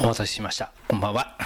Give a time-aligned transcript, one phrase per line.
[0.00, 0.72] お待たせしました。
[0.88, 1.36] こんばんは、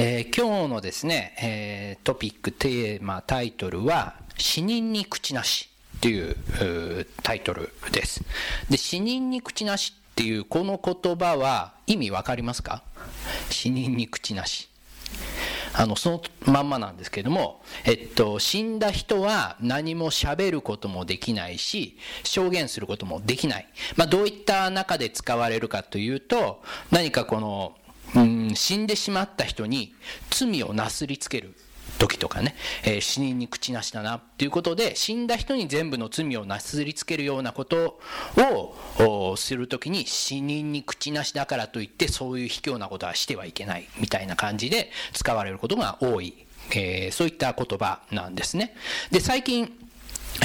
[0.00, 8.24] えー、今日のですね、えー、トピックテーマタイトルは死人に口なしっていうタイトルです。
[8.70, 12.82] で死人に口なしっていうこの言葉は意味わかりますか？
[13.50, 14.70] 死人に口なし。
[15.74, 27.76] あのそのまんまなんですけれども、えっと、死んだ人は何も喋ることもできないし証言することもできない、まあ、どういった中で使われるかというと何かこの
[28.14, 29.94] うん死んでしまった人に
[30.30, 31.54] 罪をなすりつける。
[31.98, 38.00] 時とかね、えー、死人に口なしだなっていうことで死んだ人に全部の罪をなすりつけるようなこと
[38.98, 48.74] をする時に死人に口なしだからといってそういう卑怯なことはしてはいけないみたいな感じで使われることが多い、えー、そういった言葉なんですね。
[49.10, 49.72] で最近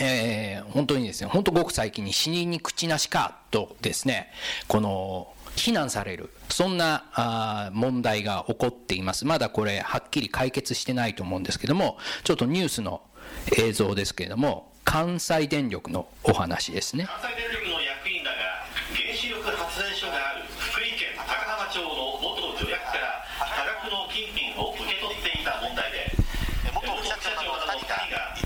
[0.01, 4.31] えー、本当にですね、本当ごく最近に死人に口なしかとですね、
[4.67, 9.25] この非難される、そんなあ問題が起こっています。
[9.25, 13.01] まだこれ、はっきり解決してないと思うんですけども、ちょっとニュースの
[13.57, 17.05] 映像ですけれども、関西電力のお話ですね。
[17.05, 18.37] 関西電力の役員らが
[18.93, 21.89] 原子力発電所がある福井県高浜町の
[22.21, 26.13] 元助役から多額の金品を受け取っていた問題で、
[26.73, 28.37] 元副社長の2人が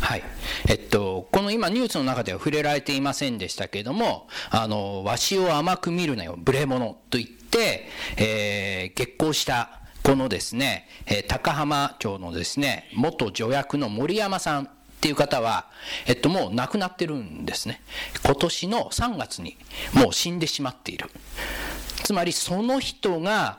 [0.00, 0.22] はい
[0.68, 1.13] えっと、こ
[1.44, 14.68] の今ニュースの中では触れられていませんでしたけれども、あの、わしを甘く見るなよ、無礼者と言って、えー、激高したこのですね、えー、高浜町のですね、元助役の森山さんっ
[15.00, 15.66] ていう方は、
[16.06, 17.80] えっと、もう亡くなってるんですね。
[18.24, 19.56] 今年の3月に
[19.92, 21.10] もう死んでしまっている。
[22.02, 23.58] つまりその人が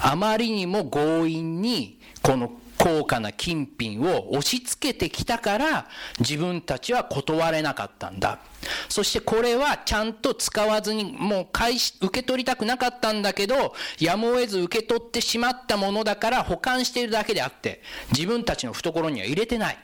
[0.00, 5.86] あまりにも強引にこの高価な金品を押し付けてきたから
[6.18, 8.40] 自分たちは断れなかったんだ。
[8.88, 19.78] そしてこれはちゃんと使わずにもう返し、受け取りたくなかったんだけど、やむを得ず受け取ってしまったものだから保管しているだけであって、自分たちの懐には入れてない。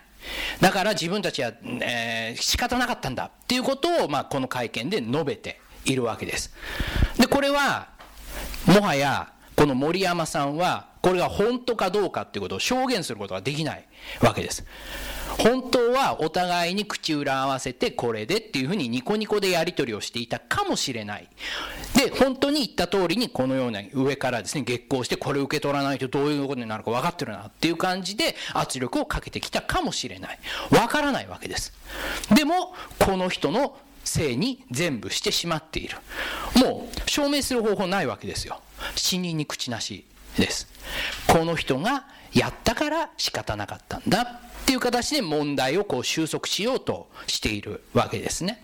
[0.60, 6.52] だから自分たちは、えー、仕方なかったんだっていうことを、まあ、この会見で述べているわけです。
[7.16, 7.90] で、これは、
[8.66, 13.84] もはや、この森山さんはこれが本当かどうかっていうことを証言することができない
[14.20, 14.64] わけです。
[15.36, 21.28] 本当はお互いに口裏合わせてこれでっていうふうにニコニコでやり取りをしていたかもしれない。
[21.96, 30.38] で、本当に言った通りにこのような上からですね、月光してこれ受け取らないとどういうことになるか分かってるなっていう感じで圧力をかけてきたかもしれない。
[30.70, 31.72] 分からないわけです。
[32.32, 35.96] でも、この人のせいに全部してしまっている。
[36.54, 38.60] もう証明する方法ないわけですよ。
[38.96, 40.04] 死人に口なし
[40.36, 40.68] です。
[41.26, 48.62] この人がやったから仕方なかったんだっていう形で問題をこう収束しようとしているわけですね。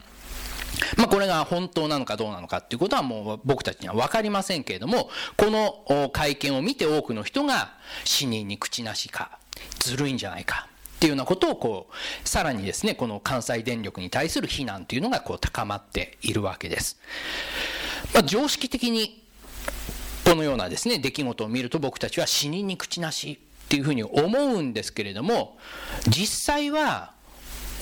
[0.97, 7.75] まあ、これが本当なのかどうなのかっていうことはもう僕たちには分かりませんけれども、この会見を見て多くの人が
[8.05, 9.39] 死人に口なしか、
[9.79, 16.99] ずるいんじゃないかっていうようなことをこう、さらにですね、この関西電力に対する非難というのがこう高まっているわけです。
[18.13, 19.24] まあ、常識的に
[20.25, 25.59] このようなですね、出来事を見ると僕たちは死人に口なしっていうふうに思うんですけれども、
[26.09, 27.13] 実際は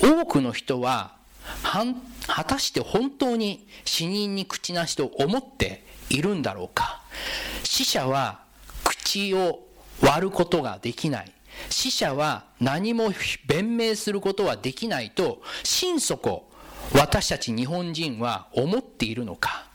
[0.01, 1.15] 多くの人は
[1.63, 7.01] 果たして本当に死人に口なしと思っているんだろうか。
[7.63, 8.43] 死者は
[8.83, 9.65] 口を
[10.01, 11.31] 割ることができない。
[11.69, 13.11] 死者は何も
[13.45, 16.49] 弁明することはできないと心底
[16.93, 19.67] 私たち日本人は思っているのか。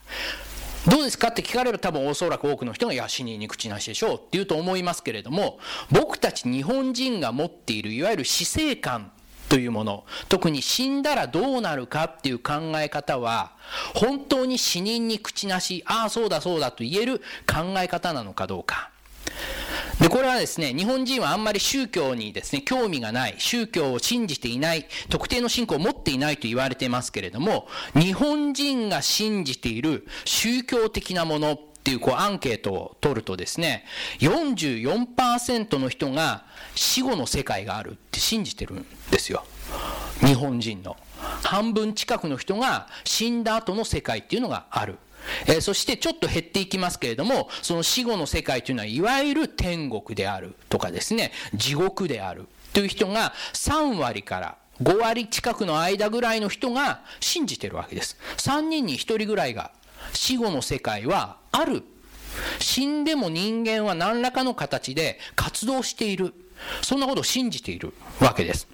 [0.89, 1.27] どうですか？
[1.27, 5.59] って聞かれる多分おそらく多くの人が、いや、死にに口なしでしょうって言うと思いますけれども、
[5.91, 9.11] 僕たち日本人が持っているいわゆる死生観
[9.49, 13.53] というもの、特に死んだらどうなるかっていう考え方は、
[13.93, 18.91] 本当に死人に口なし、ああ、そうだそうだと言える考え方なのかどうか。
[19.99, 33.83] で、これはですね、日本人はあんまり宗教にですね、興味がない、宗教を信じていない、特定の信仰を持っていないと言われてますけれども、日本人が信じている宗教的なものっていうこうアンケートを取るとですね、
[34.19, 36.45] 44%の人が
[36.75, 39.43] 死後の世界があるって信じてるんですよ。
[40.21, 40.95] 日本人の。
[41.43, 44.97] 半分近くの人が死んだ後の世界っていうのがある。
[45.47, 58.17] え、そしてちょっと減っていきますけれども、その死後の世界というのは、いわゆる天国であるとかですね、地獄であるという人が3割から5割近くの間ぐらいの人が信じてるわけです。
[58.37, 59.71] 3人に1人ぐらいが
[60.13, 61.83] 死後の世界はある。
[62.59, 66.33] 死んでも人間は何らかの形で活動している。
[66.81, 68.67] そんなことを信じているわけです。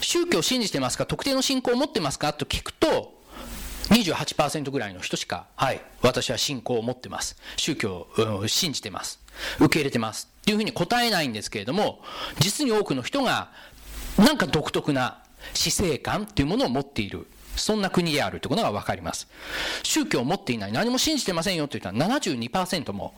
[0.00, 3.15] 宗教を信じてますか特定の信仰を持ってますかと聞くと、
[3.90, 7.36] 28%ぐらいの人しか、はい、私は信仰を持ってます。
[7.56, 9.20] 宗教を信じてます。
[9.58, 10.28] 受け入れてます。
[10.42, 12.02] っていうふうに答えないんですけれども、
[12.38, 13.50] 実に多くの人が、
[14.18, 15.18] なんか独特な
[15.54, 17.26] 死生観っていうものを持っている。
[17.56, 19.28] そんな国であるということが分かります。
[19.82, 23.14] 宗教を持っていない、何も信じてませんよと言ったら72%も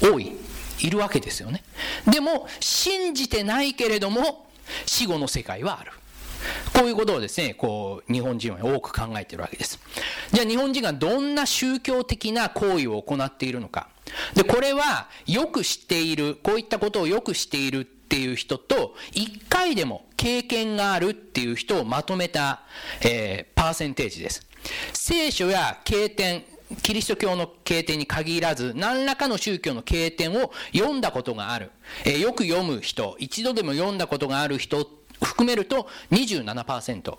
[0.00, 0.32] 多い、
[0.80, 1.62] いるわけですよね。
[2.10, 4.48] でも、信じてないけれども、
[4.86, 5.92] 死後の世界はある。
[6.72, 9.78] こういうことをですね、こう、日本人は多く考えているわけです。
[10.32, 13.88] じゃあ日本人がどんな宗教的な行為を行っているのか。
[14.34, 22.62] で、これはよく知っている、こういったことをよく知っているっていう人と、一回でも経験があるっていう人をまとめた、
[23.02, 24.46] えー、パーセンテージです。
[24.92, 26.44] 聖書や経典、
[26.82, 31.70] キリスト教の経典に限らず、何らかの宗教の経典を読んだことがある。
[32.04, 34.88] えー、よく読む人、一度でも読んだことがある人
[35.24, 37.16] 含めると27%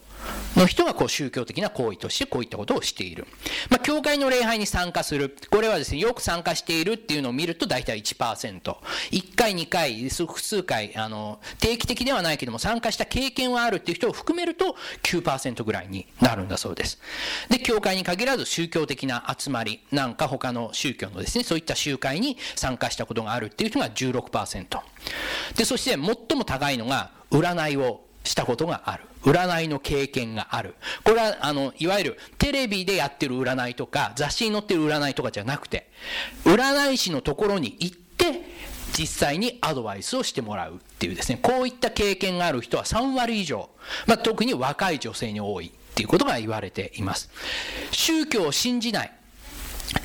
[0.55, 3.27] の人がこう宗教的な行為としてこういったことをしている。
[3.69, 5.35] まあ、教会の礼拝に参加する。
[5.49, 8.61] これはですね、よく参加しているっていうのを見ると大体1%。
[9.11, 16.99] 1回、2回、複数回、あの、定期的ではないけども参加した経験はあるっていう人を含めると9%ぐらいになるんだそうです。
[17.49, 24.79] で、教会に限らず宗教的な集まりなんか他の宗教のですね、そういった集会に参加したことがあるっていう人が16%。
[25.55, 25.99] で、そして最
[26.37, 29.03] も高いのが占いをしたことがある。
[29.23, 30.75] 占いの経験がある。
[31.03, 35.89] これは、あの、いわゆるテレビでやってる占いとか、雑誌に載ってる占いとかじゃなくて、
[36.43, 38.43] 占い師のところに行って、
[38.97, 43.69] 実際にアドバイスをしてもらうっていうですね、こういった経験がある人は3割以上、
[44.07, 47.29] まあ、特に若い女性に多いっていうことが言われています。
[47.91, 49.11] 宗教を信じない。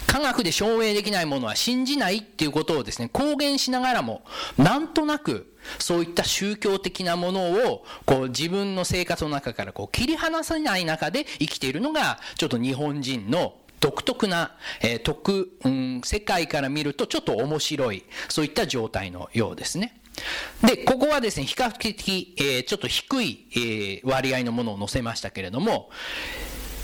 [0.06, 4.22] 科学で証明できないものは信じないっていうことをですね、公言しながらも、
[4.58, 20.00] なんとなくそういった宗教的なものをこう自分の生活の中からこう切り離さない中で生きているのがちょっと日本人の独特な、えー、特、うん、世界から見るとちょっと面白い、そういった状態のようですね。
[20.62, 25.88] で、ここはですね、比較的、えー、ちょっと低い、えー、割合のものを載せましたけれども、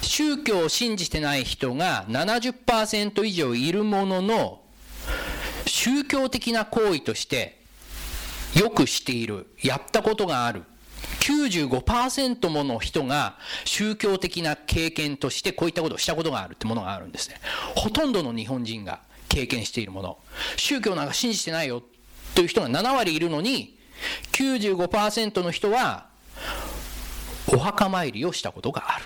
[0.03, 4.61] 宗教を信じてない人が70%以上いるものの、
[5.67, 7.61] 宗教的な行為として
[8.55, 10.63] よくしている、やったことがある。
[11.21, 17.37] 95%もの人が宗教的な経験としてこういったことをしたことがあるってものがあるんですね。
[17.75, 20.19] ほとんどの日本人が経験しているもの。
[20.57, 21.83] 宗教なんか信じてないよ
[22.35, 23.79] という人が7割いるのに、
[24.33, 26.07] 95%の人は
[27.49, 29.05] お墓参りをしたことがある。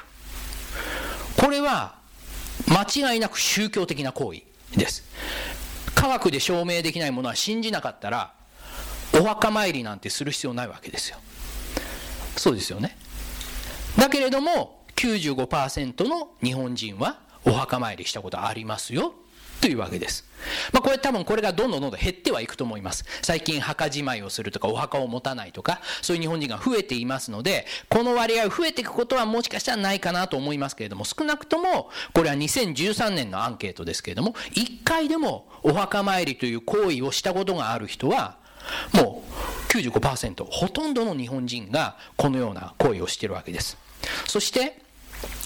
[1.41, 1.95] これは
[2.69, 4.43] 間違いなく宗教的な行為
[4.77, 5.05] です。
[5.95, 8.35] 科学で証明できないものは信じなかったら
[9.19, 11.17] お墓参りなんてする必要ないわけですよ。
[12.37, 12.97] そうですよね。
[13.97, 19.15] だけれども、95%の日本人はお墓参りしたことありますよ。
[19.61, 20.25] というわけです。
[20.73, 23.05] まあ、これ多分これがどんどんどんどん減ってはいくと思います。
[23.23, 38.37] 最近墓じまいをするとかお墓を持たないとか、そういう日本人が増えていますので、この割合増えていくことはもしかしたらないかなと思いますけれども、少なくとも、これは2013年のアンケートですけれども、1回でもお墓参りという行為をしたことがある人は、
[38.95, 43.77] もう95%、ほとんどの日本人がこのような行為をしているわけです。
[44.27, 44.81] そして、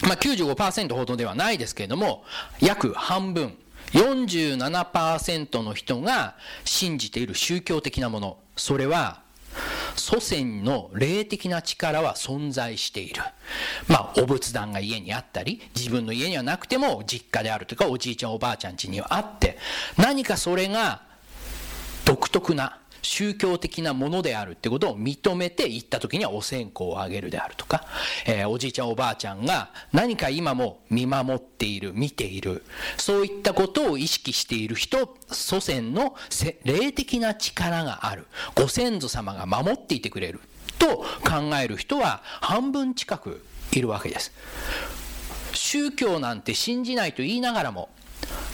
[0.05, 2.25] まあ、95%ほどではないですけれども、
[2.61, 3.57] 約半分、
[3.95, 9.23] 47%の人が信じている宗教的なもの、それは、
[9.95, 13.23] 祖先の霊的な力は存在している。
[13.87, 19.57] まあ、お仏壇が家にあったり、自分の家にはなくても実家であるとか、おじいちゃんおばあちゃん家にはあって、
[19.97, 21.03] 何かそれが
[22.05, 27.85] 独特な宗教的なものであるってことを認めて行った時にはお線香をあげるであるとか、
[28.27, 32.65] えー、おじいちゃんおばあちゃんが何か今も見守っている、見ている、
[32.97, 36.17] そういったことを意識している人、祖先の
[36.65, 38.27] 霊的な力がある。
[38.55, 40.41] ご先祖様が守っていてくれる。
[40.79, 44.33] と考える人は半分近くいるわけです。
[45.53, 47.89] 宗教なんて信じないと言いながらも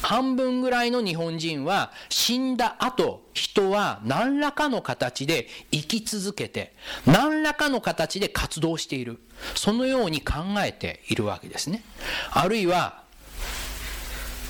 [0.03, 6.75] 半分ぐらいの日本人は死んだ後、人は何らかの形で生き続けて、
[7.07, 9.19] 何らかの形で活動している。
[9.55, 10.35] そのように考
[10.65, 11.83] えているわけですね。
[12.31, 13.03] あるいは、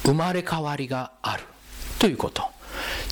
[0.05, 1.45] 生まれ変わりがある。
[1.99, 2.60] ということ。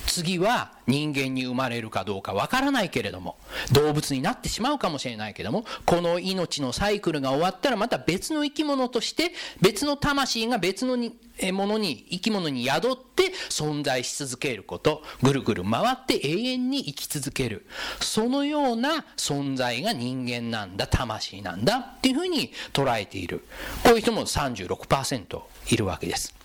[0.05, 3.37] 次は人間に生まれるかどうかわからないけれども、
[3.71, 17.65] 動物になってしまうかもしれないけども、この命のサイクルが終わったらまた別の生き物として、別の魂が別のものに、生き物に宿って存在し続けること、ぐるぐる回って永遠に生き続ける。
[18.01, 23.45] そのような存在が人間なんだ、魂なんだっていうふうに捉えている。
[23.83, 26.38] こういう人も36%いるわけです。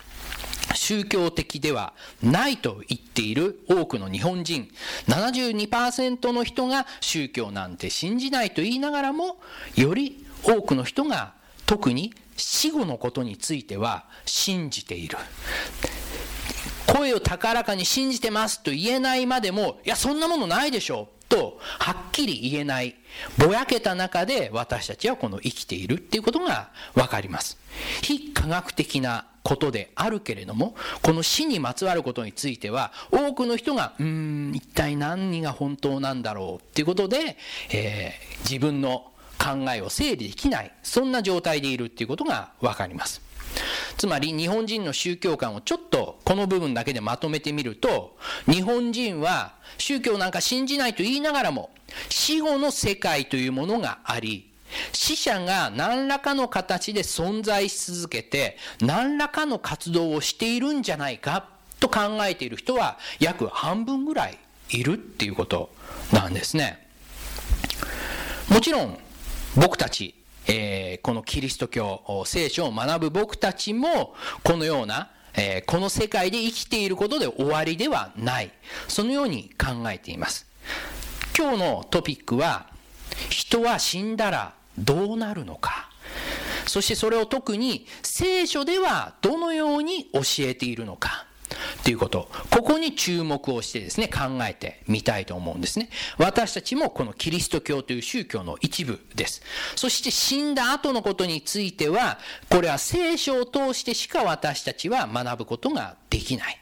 [0.73, 1.93] 宗教的では
[2.23, 4.69] ないと言っている多くの日本人。
[5.07, 9.37] 72%の人が宗教なんて信じないと言いながらも
[9.75, 11.33] より多くの人が
[11.65, 15.17] 特に死後のことについては信じている。
[16.87, 22.95] 声を高らかに信じてますと言えないまでもいやそんなものないでしょとはっきり言えない。
[23.37, 27.57] ぼやけた中で私たちはこの生きているっていうことが分かります。
[28.01, 37.37] 非科学的なことであるけれども、この死にまつわることについては、多くの人が、うーん、一体何が本当なんだろうっていうことで、
[37.69, 43.21] えー、自分の考えを整理できない、そんな状態でいるっていうことがわかります。
[43.97, 48.17] つまり日本人の宗教観をちょっとこの部分だけでまとめてみると、
[48.51, 51.69] 日本人は宗教なんか信じないと言いながらも、
[52.09, 54.54] 死後の世界というものがあり、
[54.91, 64.37] 死者が何らかの形で存在し続けて、何らかの活動をしているんじゃないかと考えている人は約半分ぐらい
[64.69, 65.69] いるっていうこと
[66.11, 66.87] なんですね。
[68.49, 68.97] もちろん
[69.55, 70.15] 僕たち、
[70.47, 78.51] えー、このキリスト教、聖書を学ぶ僕たちもこのようなえー、この世界で生きていることで終わりではない。
[78.87, 80.47] そのように考えています。
[81.37, 82.67] 今日のトピックは、
[83.29, 85.89] 人は死んだらどうなるのか。
[86.67, 91.27] そしてそれを特に聖書ではどのように教えているのか。
[91.83, 92.27] ということ。
[92.49, 95.89] ここに注目をしてですね、考えてみたいと思うんですね。
[96.17, 99.41] 私たちもこのキリスト教という宗教の一部です。
[99.75, 106.57] そして死んだ後のことについては、これは聖書を通してしか私たちは学ぶことができない。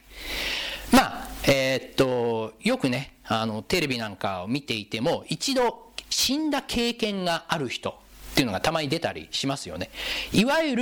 [0.91, 8.02] まあ、えー、っと、よくね、あの、テレビなんかを見ていても、一度死んだ経験がある人
[8.33, 9.91] っていうのがたまに出たりしますよね。
[10.31, 10.75] いわゆ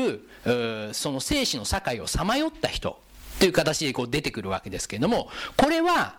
[0.46, 3.02] る、その生死の境をさまよった人
[3.40, 6.16] という形でこう出てくるわけですけれども、これは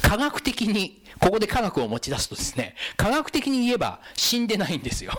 [0.00, 5.12] 科学的に、ここで科学を持ち出すとですね、科学的に言えば死んでないんですよ。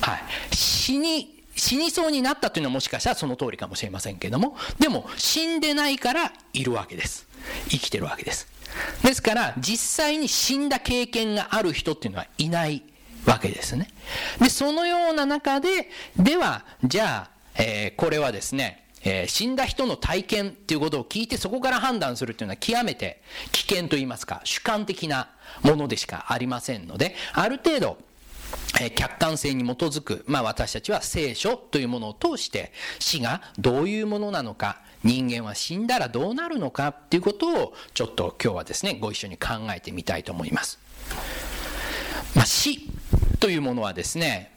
[0.00, 0.56] はい。
[0.56, 7.28] 死に、死にそうになったというのはもしかしたらその通りかもしれませんけれども、でも死んでないからいるわけです。
[7.68, 8.48] 生きてるわけです。
[9.04, 12.82] ですから、実際に死んだ経験がある人っていうのはいない
[13.26, 13.88] わけですね。
[14.40, 25.30] で、そのような中で、では、じゃあ、えー、これはですね、えー、死んだ人の体験っていうことを聞いてそこから判断するっていうのは極めて危険と言いますか主観的な
[25.62, 27.96] ものでしかありませんのである程度
[28.80, 40.78] え客観性に基づく、まあ私たちは聖書というものを通して死がどういうものなのか、人間は死んだらどうなるのかっていうことをちょっと今日はですね、ご一緒に考えてみたいと思います。
[42.34, 42.88] まあ、死
[43.40, 44.52] というものはですね、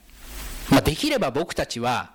[0.70, 2.12] まあ、できれば僕たちは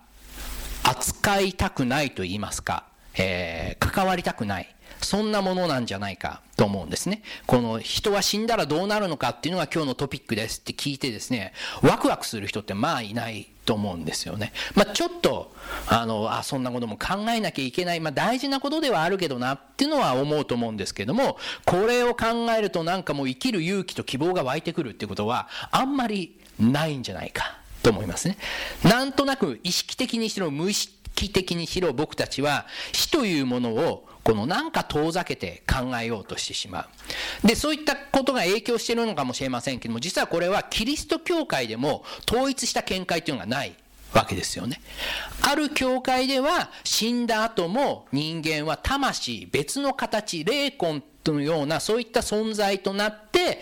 [0.84, 2.84] 扱いたくないと言いますか、
[3.16, 4.75] えー、関わりたくない。
[5.02, 7.22] そんなものなんじゃないかと思うんですね。
[7.46, 14.52] この人は死んだらどうなるのかっていうのが今日のトピックですって聞いてですね、ワクワクする人ってまあいないと思うんですよね。
[14.75, 15.54] まあちょっと、
[15.87, 28.37] あの、あ、そんなことも考えなきゃいけない、まあ大事なことではあるけどなっていうのは思うと思うんですけども、これを考えるとなんかもう生きる勇気と希望が湧いてくるっていうことはあんまりないんじゃないかと思いますね。
[28.85, 36.88] なんとなく意識的にしろ無意識的にしろ僕たちは死というものをこのなんか遠ざけて考えようとしてしま
[37.45, 37.47] う。
[37.47, 43.75] で、そういったことが影響しているのかもしれませんけども、実はこれはキリスト教会でも統一した見解というのがない
[44.12, 44.81] わけですよね。
[45.43, 53.61] ある教会では死んだ後も人間は魂、別の形、霊魂のようなそういった存在となって、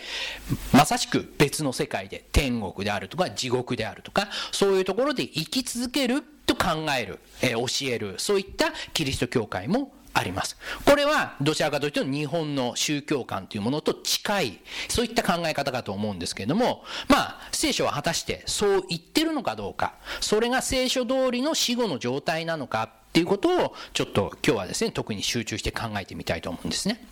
[0.71, 10.57] まさしく別の世界で天国であるとか地獄であるとか、そういうところで生き続けると考える、え、教える、そういったキリスト教会もあります。
[10.85, 14.59] これはどちらかというと日本の宗教観というものと近い、
[14.89, 27.03] そういった考え方かと思うんですけれども、まあ、聖書は果たしてそう言ってるのかどうか、それが聖書通りの死後の状態なのかっていうことを、ちょっと今日はですね、特に集中して考えてみたいと思うんですね。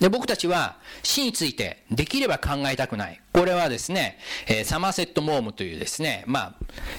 [0.00, 3.20] で、僕たちは死についてできれば考えたくない。
[3.32, 6.54] これはですね、えー、サマーセット・モームというですね、まあ、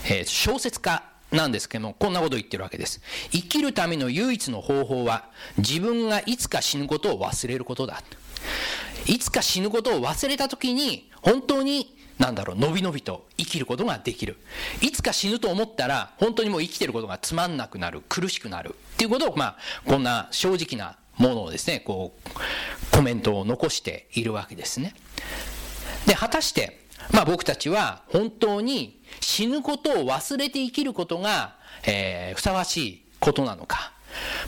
[0.05, 3.01] えー、小説家なんですけども、こんなことを言ってるわけです。
[3.31, 5.25] 生きるための唯一の方法は、
[5.57, 8.01] 自分がいつか死ぬことを忘れることだ。
[9.05, 14.37] いつか死ぬことを忘れた時に、本当に、なんだろう、のびのびと生きることができる。
[14.81, 18.75] いつか死ぬと思ったら、本当にもう生きてることがつまんなくなる、苦しくなる。
[18.93, 22.29] っていうことを、まあ、こんな正直なものをですね、こう、
[22.91, 24.95] コメントを残しているわけですね。
[26.07, 33.93] で、果たして、まあ僕たちは本当に死ぬことを忘れて生きることが、えー、ふさわしいことなのか。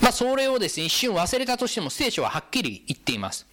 [0.01, 3.45] まあそれをですね、一瞬忘れたとしても聖書ははっきり言っています。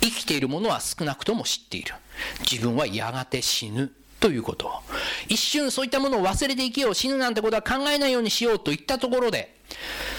[0.00, 1.94] 生きている者は少なくとも知っている。
[2.50, 3.92] 自分はやがて死ぬ。
[4.20, 4.70] ということを。
[5.28, 9.56] 一瞬そういったものを忘れて生きよう、死ぬなんてことは考えないようにしようといったところで、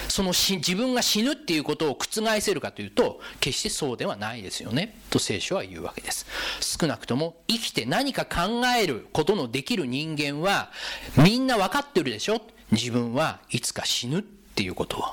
[0.10, 5.00] その自分が死ぬっていうことを覆せるかというと、決してそうではないですよね。
[5.10, 6.26] と聖書は言うわけです。
[6.60, 10.72] 少なくとも生きて何か考えることのできる人間は、
[11.16, 12.42] みんな分かってるでしょ？
[12.72, 15.04] 自分はいつか死ぬっていうことを。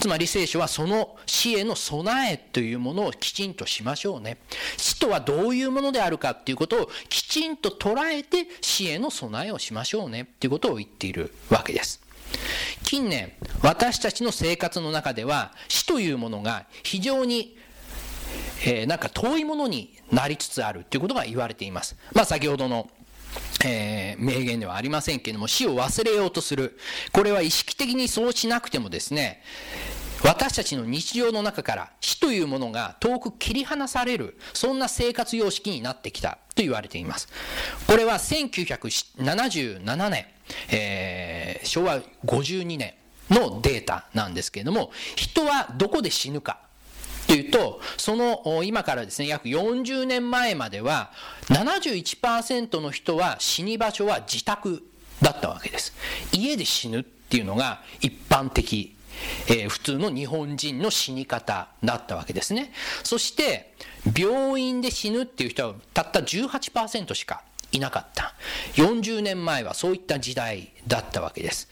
[0.00, 4.38] つまり聖書はその死への備えというものをきちんとしましょうね。
[4.78, 12.00] 死とはどういうものであるかっていうことをきちんと捉えて死への備えをしましょうねっていうことを言っているわけです。
[12.84, 13.32] 近年、
[13.62, 17.56] 私たちの生活の中では死というものが非常に
[18.64, 21.96] えー、なんか遠いものになりつつあるということが言われています。
[22.14, 22.90] まあ先ほどの
[23.64, 26.78] えー、名言ではありませんけれども、死を忘れようとする。
[27.12, 29.42] これは意識的にそうしなくてもですね、
[30.24, 37.28] 私たちの日常の中から死というものが遠く切り離される、そんな生活様式になってきたと言われています。
[37.86, 40.26] これは1977年、
[40.70, 42.94] えー、昭和52年
[43.30, 46.58] のデータなんですけれども、人はどこで死ぬか
[47.26, 51.12] というと、その今からですね、約40年前までは、
[51.48, 54.82] 71%の人は死に場所は自宅
[55.22, 55.94] だったわけです。
[56.32, 58.94] 家で死ぬっていうのが一般的
[59.48, 62.72] えー、普通の日本人の死に方だったわけですね。
[63.02, 63.74] そして、
[64.16, 68.34] 病院で死ぬっていう人はたった18%しかいなかった。
[68.74, 71.68] 40年前はそういった時代だったわけです。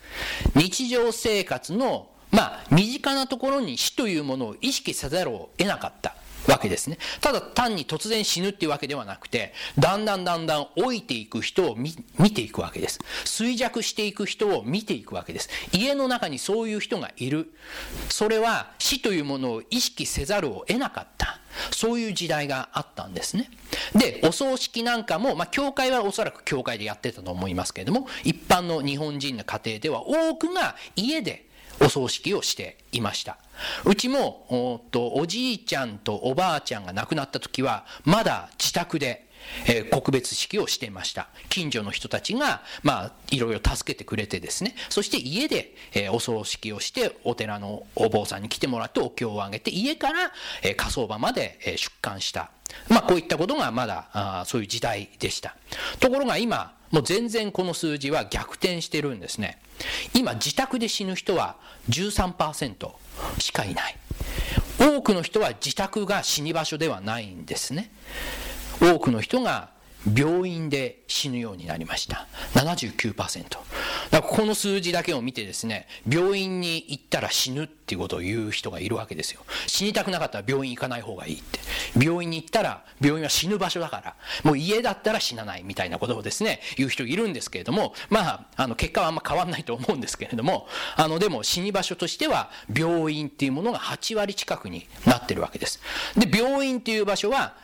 [0.55, 6.15] 日常生活の、まあ、身近なところに死というものを意識せざるを得なかった。
[6.51, 6.99] わけですね。
[7.21, 11.95] ただ単に突然死ぬっていうわけではなくて、だんだんだんだん老いていく人を見
[12.33, 13.01] ていくわけです。
[13.25, 15.49] 衰弱していく人を見ていくわけです。
[15.73, 17.53] 家の中にそういう人がいる。
[18.09, 21.41] それは死というものを意識せざるを得なかった。
[21.71, 23.51] そういう時代があったんですね。
[23.95, 31.48] で、お葬式なんかも、まあ、教会はおそらく教会でやってたと思いますけれども、一般の日本人の家庭では多くが家で
[31.81, 33.39] お葬式をしていました。
[33.85, 39.29] うちもおとおじいちゃんとおばあちゃんが亡くなった時はまだ自宅で
[39.67, 41.29] えー、告別式をしていました。
[41.49, 44.75] 近所の人たちが、まあ、いろいろ助けてくれてですね。
[44.89, 52.51] そして家で、えー、お葬式をしてお寺のお坊さんに来てもらってお経をあげて家から、えー、火葬場まで、え出棺した。
[52.89, 55.57] まあこういったことがまだあそういう時代でした。
[56.01, 59.59] ところが今もう全然この数字は逆転してるんですね。
[60.15, 61.57] 今自宅で死ぬ人は
[61.89, 62.91] 13%
[63.39, 63.97] しかいない。
[64.79, 67.91] 多くの人は自宅が死に場所ではないんですね。
[68.81, 69.71] 多くの人が
[70.07, 72.27] 病院で死ぬようになりました。
[72.55, 73.63] 79%だか
[74.11, 79.43] らこの数字だけを見てですね病院に行ったら死ぬっていうことを言う人がいるわけですよ。
[79.67, 81.59] 死にたくなかったら病院行かない方がいいって。
[81.99, 84.15] 病院に行ったら病院は死ぬ場所だから。
[84.45, 95.81] もう家だったら死なないみたいなことをですね言う人いるんですけれどもまああの結果はあんま変わんないと思うんですけれどもあのでも死に場所としては病院っていうものが8割近くになってるわけです。
[96.17, 97.55] で病院っていう場所は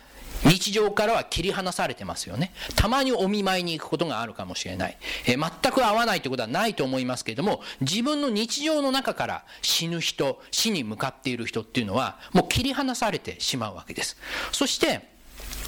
[0.42, 2.52] 日常からは切り離されてますよね。
[2.76, 4.96] たまにお見舞いに行くことがあるかもしれない。
[5.26, 14.16] えー、全く合わないということはないと思いますけれども、自分の日常の中から死ぬ人、死に向かっている人っていうのは、もう切り離されてしまうわけです。
[14.52, 15.14] そして、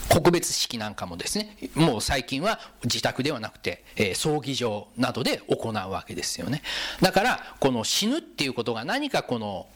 [0.09, 6.63] 告別式なんかもですね、もう最近は自宅ではなくて、えー、葬儀場などで行うわけですよね。
[7.01, 9.67] だから、この死ぬっていうことが何かこの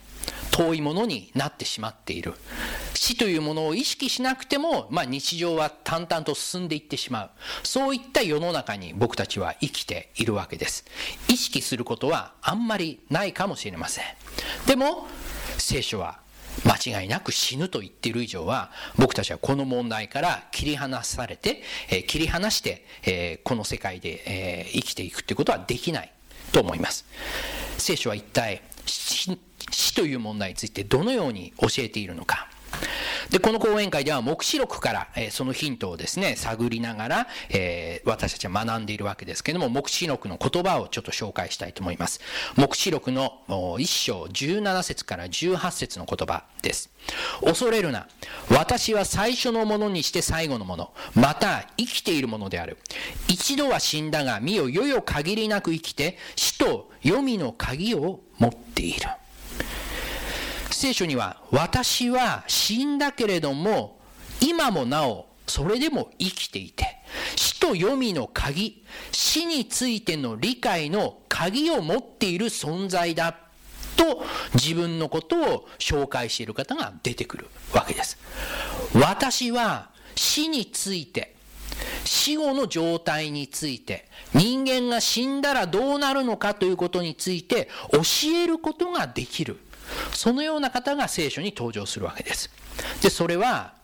[0.50, 2.34] 遠いものになってしまっている。
[2.94, 7.30] 死というものを意識しなくても、まあ、日常は淡々と進んでいってしまう。
[7.62, 10.84] そういった世の中に僕たちは生きているわけです。
[11.28, 14.04] 意識することはあんまりないかもしれません。
[14.66, 15.06] でも、
[15.58, 16.20] 聖書は
[16.64, 26.12] 間違いなく死ぬと言っている以上は僕たちはこの問題から切り離されて、えー、切り離して、えー、この世界で、えー、生きていくということはできない
[26.52, 27.06] と思います
[27.78, 28.62] 聖書は一体
[29.70, 32.48] 死という問題についてどのように教えているのか
[33.30, 42.20] で、この講演会では目視録から、えー、そのヒントをですね、探りながら、えー、私たちは学んでいるわけですけれども、目視録の言葉をちょっと紹介したいと思います。
[42.56, 46.90] 目視録の1章17節から18節の言葉です。
[47.44, 48.08] 恐れるな。
[48.50, 50.92] 私は最初のものにして最後のもの。
[51.14, 52.78] また生きているものである。
[53.28, 59.06] 一度は死んだが、身をよよ限りなく生きて、死と黄泉の鍵を持っている。
[60.80, 64.00] 聖書には、私は死んだけれども、
[64.40, 66.96] 今もなお、それでも生きていて、
[67.36, 73.36] 死と黄泉の鍵、死についての理解の鍵を持っている存在だ
[73.98, 78.16] と自分のことを紹介している方が出てくるわけです。
[78.94, 81.34] 私は死について、
[82.06, 88.00] 死後の状態について、人間が死んだらどうなるのかということについて教
[88.34, 89.58] えることができる。
[90.12, 92.50] そのような方が聖書に登場するわけです。
[93.02, 93.74] で、それは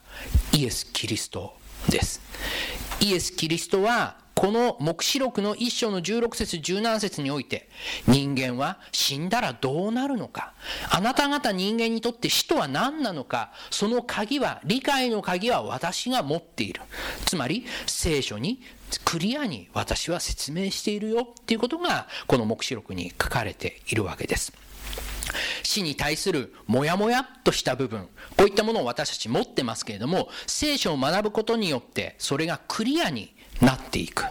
[0.53, 1.57] イエス・キリスト
[1.89, 2.21] です。
[3.01, 7.71] イエス・キリストはこの黙示録の一章の16節17節において
[8.07, 10.53] 人間は死んだらどうなるのか？
[10.91, 13.51] あなた方人間にとって死とは何なのか？
[13.71, 16.83] その鍵は理解の鍵は私が持っている
[17.25, 18.61] つまり聖書に
[19.07, 24.53] クリアに私は説明しているよっていうことがこの黙示録に書かれているわけです
[25.63, 34.25] 死に対するモヤモヤとした部分こういったものを私たち持ってますけれども聖書を学ぶことによってそれがクリアになっていく。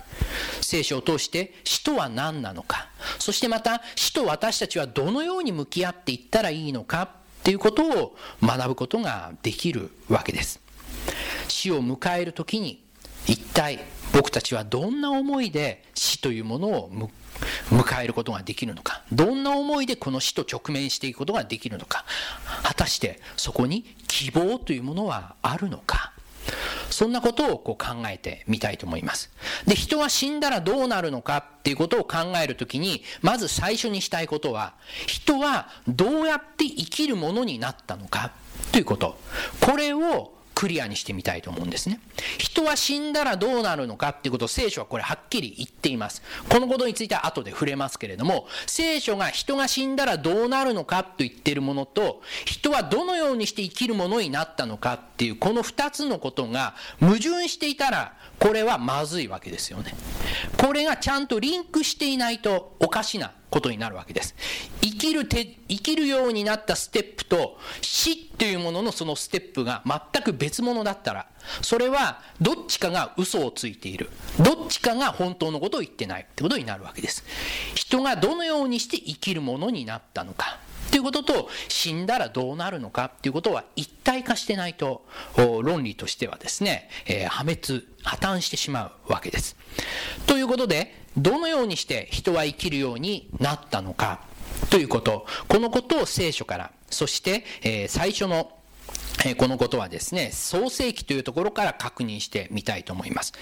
[0.62, 7.10] 聖書を通して死とは何なのか、そしてまた死と私たちはどのように向き合っていったらいいのかっ
[7.43, 10.60] ていうことを学ぶことができるわけです。
[11.47, 12.84] 死を迎える時に
[13.27, 13.79] 一体
[14.13, 16.89] 僕たちはどんな思いで死というものを
[17.71, 22.06] 迎えることができるのかどんな思いでこの死と直面していくことができるのか
[22.63, 26.13] 果たしてそこに希望というものはあるのか
[26.89, 29.32] そんなことをこう考えてみたいと思います。
[29.65, 34.76] で、人は死んだらどうなるのかっていうことを考えるときに、まず最初にしたいことは、
[35.08, 38.32] 人はどうやって生きるものになったのか
[38.71, 39.17] ということ。
[39.60, 41.99] これをクリアにしてみたいと思うんですね。
[42.37, 46.23] 人は死んだらどうなるのかっていうことを聖書はこれはっきり言っています。
[46.49, 59.95] このことについては後で触れますけれども、聖書が人が死んだらどうなるのかと言ってるものと、人はどのようにして生きるものになったのかっていうこの二つのことが矛盾していたら、これはまずいわけですよね。
[60.58, 64.36] これがちゃんとリンクしていないとおかしなことになるわけです。
[64.82, 71.28] 生きる手、生きるようになったステップと死っていうもののそのステップが全く別物だったら、
[71.62, 74.10] それはどっちかが嘘をついている。
[74.39, 77.24] どっちかが本当のことを言ってないってことになるわけです。
[77.76, 80.60] 人がどのようにして生きるものになったのか。
[80.95, 85.05] っていうことと死んだらどうなるのかっていうことは一体化してないと
[85.36, 89.58] 論理としてはですね、えー、破滅破綻してしまうわけです。
[90.25, 94.21] ということでどのようにして人は生きるようになったのか
[94.69, 98.53] ということこのことを聖書からそして、えー、最初の
[99.25, 103.34] えこのことはですね創世記というところから確認してみたいと思います。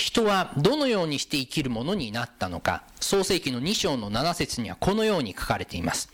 [0.00, 6.08] 人はどのようにして生きるものになったのか、創世記の2章の7節にはこのように書かれています。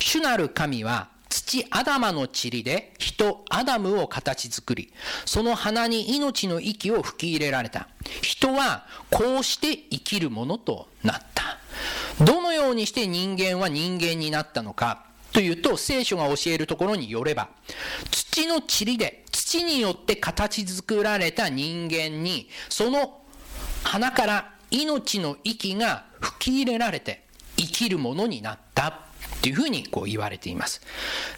[0.00, 4.92] 主なる神は土アダマの塵で人アダムを形作り、
[5.24, 7.88] その鼻に命の息を吹き入れられた。
[8.22, 11.58] 人はこうして生きるものとなった。
[12.24, 15.04] どのようにして人間は人間になったのか
[15.36, 17.50] というと、聖書が教えるところによれば、
[18.10, 23.20] 土の塵で土によって形作られた人間に、その
[23.84, 27.26] 鼻から命の息が吹き入れられて
[27.58, 28.94] 生きるものになったっ
[29.42, 30.80] ていうふうにこう言われています。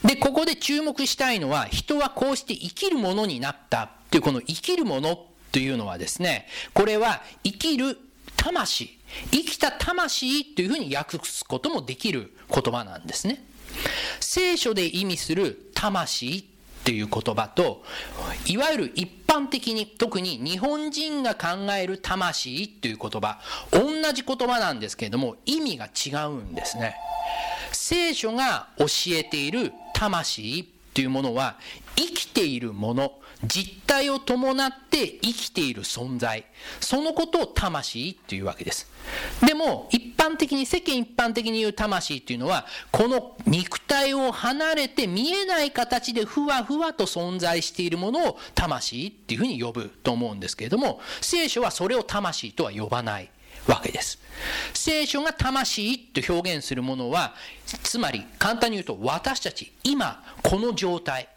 [0.04, 7.98] で、ここで注目したいのは、人はこうして生きるものになったっていうこの生きるものというのはですね、これは生きる
[8.36, 8.96] 魂、
[9.32, 13.42] 生きた魂というふうに訳すこともできる言葉なんですね。
[14.20, 16.44] 聖書で意味する魂っ
[16.84, 17.82] ていう言葉と
[18.46, 26.96] いわゆる一般的に特に日本人が考える魂っていう言葉同じ言葉なんですけれども意味が違うんですね。
[27.72, 31.56] 聖書が教えている魂っていうものは
[31.96, 33.12] 生きているもの
[33.44, 36.44] 実体を伴って生きている存在。
[36.80, 38.90] そのことを魂っていうわけです。
[39.46, 53.30] でも一般的に世間一般的に言う魂っていうのはこの肉体を離れて見えない形でふわふわと存在しているものを魂っていうふうに呼ぶと思うんですけれども聖書はそれを魂とは呼ばない
[53.66, 54.18] わけです。
[54.72, 57.34] 聖書が魂と表現するものは、
[57.82, 61.28] つまり簡単に言うと私たち今この状態、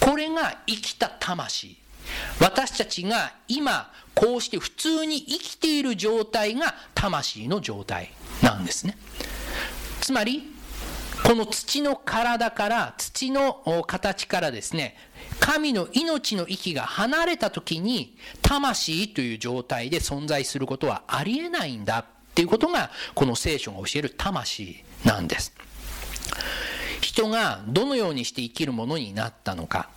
[0.00, 1.76] これが生きた魂。
[2.38, 8.10] 私たちが今こうして普通に生きている状態が魂の状態
[8.42, 8.96] なんですね。
[10.00, 10.54] つまり
[11.24, 14.94] この土の体から土の形からですね
[15.40, 25.54] 神の命の息が離れた時に魂という状態で存在することはありえないんだっていうことがこの聖書が教える魂なんです。
[27.04, 29.90] 人がどのようにして生きるものになったのか。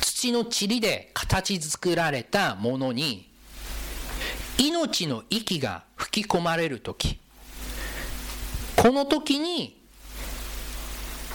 [0.00, 3.30] 土の塵で形作られたものに
[4.56, 7.18] 命の息が吹き込まれる時。
[8.76, 9.78] この時に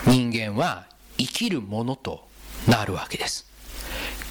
[0.07, 2.27] 人間は生きるものと
[2.67, 3.45] なるわけです。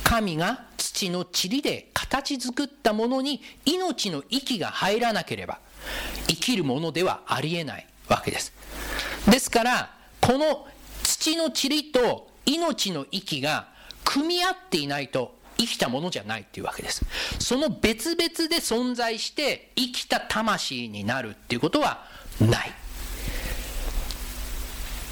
[0.03, 5.61] 神が土の塵で形作ったものに命の息が入らなければ
[6.27, 8.53] 生きるものではありえないわけです。
[9.31, 9.96] ですから
[10.27, 10.67] この
[11.05, 13.69] 土の塵と命の息が
[14.05, 17.05] 組み合っていないと生きたものじゃないっていうわけです。
[17.39, 22.05] その別々で存在して生きた魂になるっていうことは
[22.41, 22.73] ない。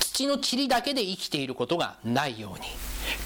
[0.01, 2.67] 土の塵だけで生きていることがないように。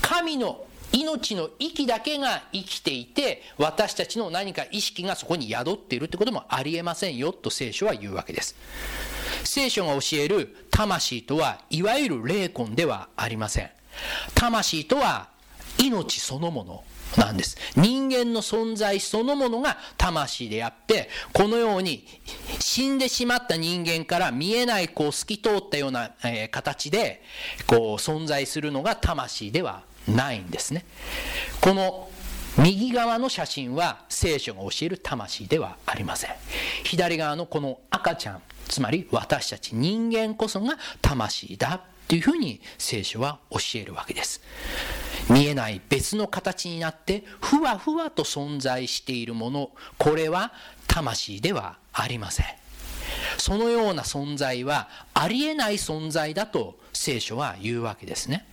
[0.02, 8.54] 神の命の息だけが生きていて私たちの何か意識がそこに宿っているってこともありえませんよと聖書は言うわけです。
[9.44, 13.70] 聖書が教える魂とはいわゆる霊魂ではありません。
[14.36, 15.28] 魂とは
[15.76, 16.84] 命そのもの
[17.16, 17.56] なんです。
[17.74, 22.06] 人間の存在そのものが魂であってこのように
[22.60, 27.22] 死んでしまった人間から見えないこう透き通ったような、えー、形で
[27.66, 30.84] こう存在するのが魂ではないんですね。
[31.60, 32.08] この
[32.58, 36.30] 右側の写真は聖書が教える魂ではありません。
[36.84, 44.40] 左側のこの赤ちゃんつまり私たち人間こそが魂だというふうに聖書は教えるわけです。
[45.30, 50.52] 見えない別の形になってふわふわと存在しているものこれは
[50.86, 52.46] 魂ではありません。
[53.36, 58.46] そのような存在はありえない存在だと聖書は言うわけですね。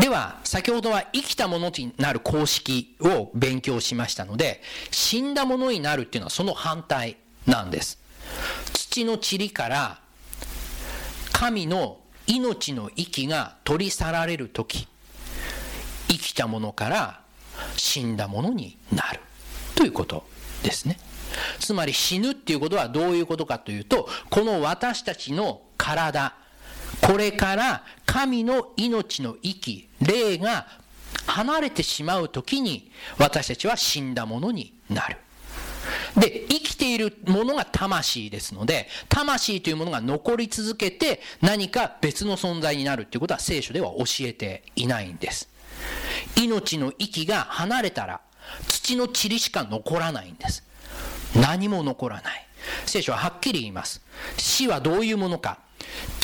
[0.00, 7.98] では先ほどは生きたものになる公式を勉強しましたので死んだものになるっていうのはその反対なんです。
[8.72, 10.00] 土の塵から
[11.32, 14.88] 神の命の息が取り去られる時
[16.08, 17.20] 生きたものから
[17.76, 19.20] 死んだものになる。
[19.74, 20.26] ということ
[20.62, 20.98] ですね。
[21.58, 26.34] つまり死ぬっていうことはどういうことかというとこの私たちの体
[27.06, 30.66] これから神の命の息霊が
[31.26, 35.16] 離れてしまう時に私たちは死んだものになる。
[36.16, 45.48] で生きているものが魂ですので魂というものが残り続けて何か別の存在になるということは聖書では教えていないんです。
[46.36, 48.20] 命の息が離れたら
[48.68, 50.64] 土の塵しか残らないんです。
[51.36, 52.46] 何も残らない。
[52.86, 54.00] 聖書ははっきり言います。
[54.36, 55.58] 死はどういうものか。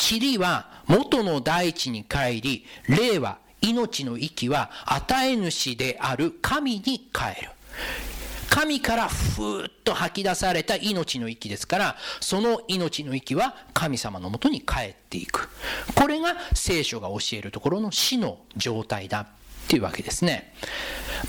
[0.01, 7.51] 塵は元の大地に帰り霊は命の息は与え主である神に帰る
[8.49, 15.49] 神からふーっと吐き出された命の息ですからその命の息は神様のもとに帰っていく
[15.95, 19.25] これが聖書が教えるところの死の状態だっ
[19.71, 20.53] ていうわけですね。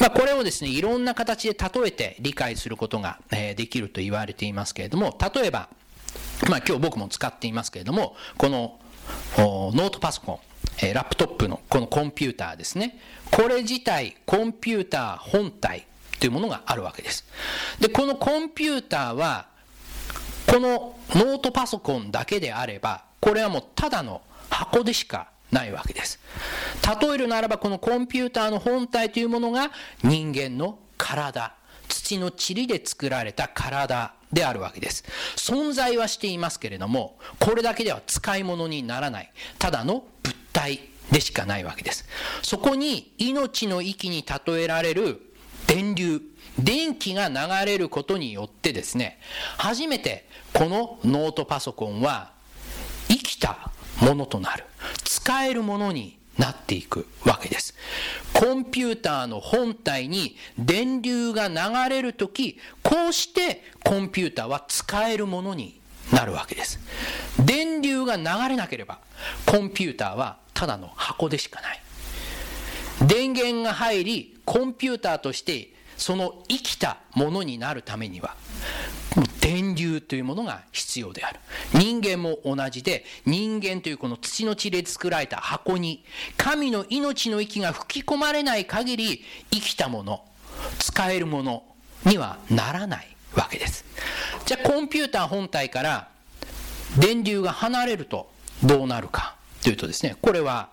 [0.01, 5.69] まあ、これをですね、いろんな形で例えて理解することが、できると言われていますけれども、例えば、
[6.49, 8.79] まあ、今日僕も使っていますけれども、この
[9.37, 10.39] ノートパソコン、
[10.83, 12.99] えラップトップのこのコンピューターですね。
[13.31, 15.87] これ自体、コンピューター本体
[16.19, 17.25] というものがあるわけです。
[17.81, 19.47] で、このコンピューターは、
[20.47, 26.19] このノートパソコンだけであれば、これはもうただの箱でしかないわけです。
[27.01, 29.71] 例えるならばこのコンピューターの本体というものが
[30.03, 31.55] 人間の体、
[31.93, 35.05] 土の塵で作られた体であるわけです。
[35.37, 42.07] 存在はしていますけれども、これだけでは使い物にならない、ただの物体でしかないわけです。
[42.43, 45.21] そこに命の息に例えられる
[45.67, 46.23] 電流、
[46.59, 49.21] 電気が流れることによってですね、
[49.59, 52.33] 初めてこのノートパソコンは
[53.09, 54.65] 生きたものとなる。
[55.05, 57.75] 使えるものになっていくわけです。
[58.33, 61.55] コンピューターの本体に電流が流
[61.91, 65.81] れるとき、こうしてコンピューターは使えるものに
[66.13, 66.81] なるわけです。
[67.39, 68.99] 電流が流れなければ、
[69.47, 71.83] コンピューターはただの箱でしかない。
[73.07, 78.37] 電源が入り、コンピューターとしてその生きたものになるためには、
[79.17, 81.41] もう電流というものが必要である。
[81.75, 86.05] 人間も同じで、人間というこの土の地で作られた箱に、
[86.37, 90.25] 神の命の息が吹き込まれない限り、生きたもの、
[90.79, 91.63] 使えるもの
[92.05, 93.85] にはならないわけです。
[94.47, 96.09] じゃあコンピューター本体から
[96.99, 98.31] 電流が離れると
[98.63, 100.71] どうなるかというとですね、これは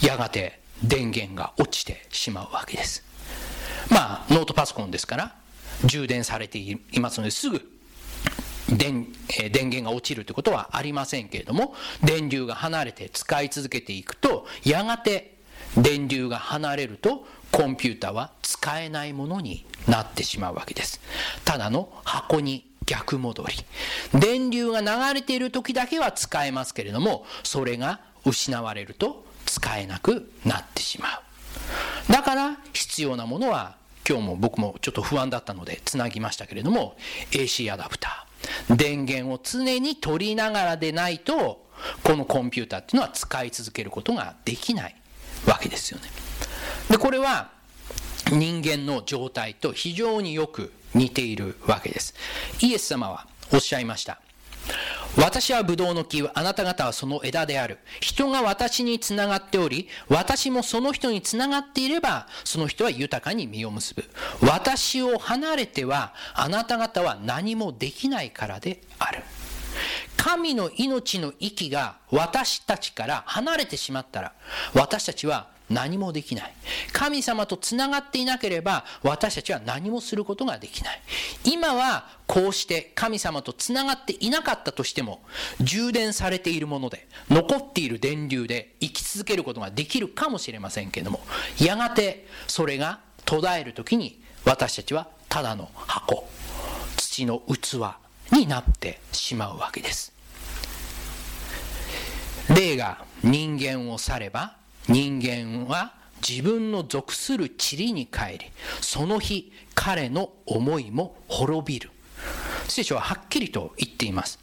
[0.00, 3.04] やがて電源が落ちてしまうわけです。
[3.90, 5.34] まあ、ノートパソコンですから、
[5.84, 7.68] 充電されていますのですぐ
[8.68, 9.06] 電
[9.52, 15.36] 電源が落ちるということはありませんけれども、電流が離れて使い続けていくと、やがて
[15.76, 21.00] 電流が離れると、コンピューターは使えないものになってしまうわけです。
[21.44, 24.18] ただの箱に逆戻り。
[24.18, 32.12] 電流が流れている時だけは使えますけれども、それが失われると使えなくなってしまう。
[32.12, 33.76] だから必要なものは
[34.08, 36.96] 今日も僕もちょっと不安だったのでつなぎましたけれども
[37.30, 38.76] AC アダプター。
[38.76, 41.64] 電源を常に取りながらでないと
[42.02, 44.96] このコンピューターっていうのは使い続けることができない
[45.46, 46.08] わけですよね。
[46.90, 47.50] でこれは
[48.30, 52.14] 人間の状態と非常によく似ているわけです。
[52.60, 54.20] イエス様はおっしゃいました。
[55.16, 57.78] 私はブドウの木、あなた方はその枝である。
[58.00, 64.04] 人が私につながっており、私もその人につながっていれば、その人は豊かに実を結ぶ。
[64.40, 69.22] 私を離れては、あなた方は何もできないからである。
[70.16, 74.32] 神の命の息が私たちから離れてしまったら、
[74.72, 76.54] 私たちは何もできない。
[76.92, 81.00] 神様とつながっていなければ私たちは何もすることができない。
[81.44, 85.22] 今はこうして神様とつながっていなかったとしても
[85.60, 91.20] 充電されているもので残っている電流で生き続けることができるかもしれませんけれども
[91.60, 96.26] やがてそれが途絶える時に私たちはただの箱
[96.96, 100.12] 土の器になってしまうわけです
[102.54, 104.56] 霊が人間を去れば
[104.88, 105.94] 人間は
[106.26, 111.90] 自分の属する塵に帰りその日彼の思いも滅びる。
[112.68, 114.38] 聖書ははっきりと言っています。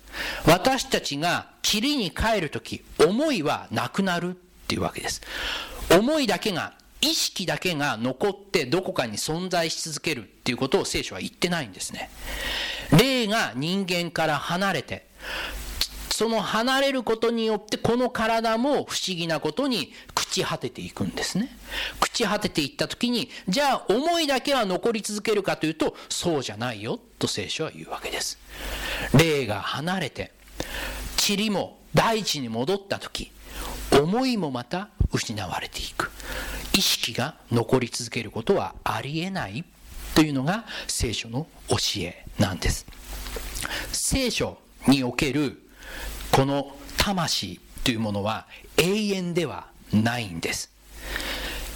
[0.45, 4.33] 私たちが塵に帰る時思いはなくなるっ
[4.67, 5.21] ていうわけです。
[5.97, 12.09] 思いだけが意識だけが残ってどこかに存在し続けるっていうことを聖書は言ってないんですね。
[12.97, 15.07] 霊が人間から離れて
[16.19, 19.93] その離れることによってこの体も不思議なことに
[20.29, 21.49] 朽ち果てていくんですね。
[21.99, 28.37] 朽ち果てていった時に、じゃあ思いだけは残り続けるかというと、そうじゃないよと聖書は言うわけです。
[29.17, 30.31] 霊が離れて、
[31.27, 33.31] 塵も大地に戻った時、
[33.91, 36.11] 思いもまた失われていく。
[36.73, 39.65] 意識が残り続けることはありえない
[40.13, 42.85] というのが聖書の教えなんです。
[43.91, 45.59] 聖書における
[46.31, 48.45] この魂というものは
[48.77, 50.71] 永遠ではないんです。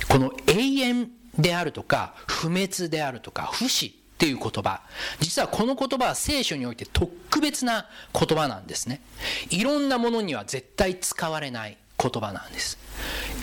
[0.09, 4.81] この永遠であるとか、不滅であるとか、不死っていう言葉。
[5.19, 9.01] 実はこの言葉は聖書において特別な言葉なんですね。
[9.49, 12.77] いろんなものには絶対使われない言葉なんです。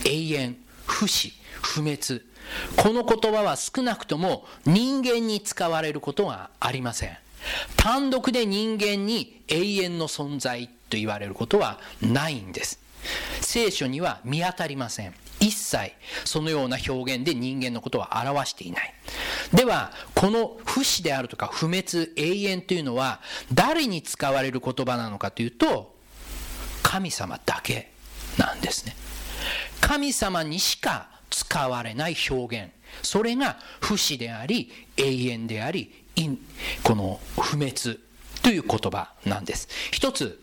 [0.06, 0.56] 永遠、
[0.86, 2.22] 不死、不滅。
[2.76, 7.16] この言葉は少なくとも人間に使われることはありません。
[7.76, 12.78] 単独で人間に永遠の存在と言われることはないんです。
[13.40, 15.14] 聖書には見当たりません。
[15.40, 15.92] 一切
[16.24, 18.94] そのような表現で人間のことは表していない。
[19.54, 23.20] では、この不死であるとか不滅、永遠というのは
[23.52, 25.96] 誰に使われる言葉なのかというと、
[26.82, 27.92] 神様だけ
[28.36, 28.94] なんですね。
[29.80, 32.70] 神様にしか使われない表現。
[33.02, 36.04] それが不死であり、永遠であり、
[36.82, 37.98] この不滅
[38.42, 39.68] という言葉なんです。
[39.90, 40.42] 一つ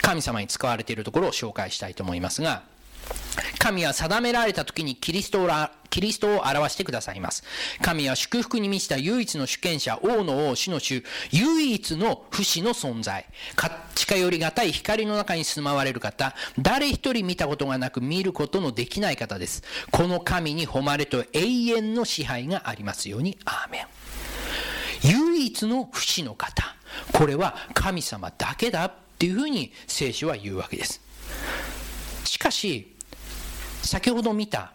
[0.00, 2.62] 神様に使われているところを紹介したいと思いますが、
[3.58, 5.48] 神は定められた時にキリストを
[5.90, 7.42] キリストを表してくださいます。
[7.82, 13.26] 神は祝福に満ちた唯一の主権者、王の王、主の主、唯一の不死の存在。
[13.94, 19.62] 近寄りがたい光の中に住まわれる方、誰一人見たことがなく見ることのできない方です。
[19.90, 23.38] この神に誉れと永遠の支配がありますように。
[23.44, 23.86] アーメン。
[25.02, 26.76] 唯一の不死の方。
[27.12, 31.00] これは神様だけだっていうふうに聖書は言うわけです。
[32.22, 32.94] しかし、
[33.82, 34.70] 先ほど見た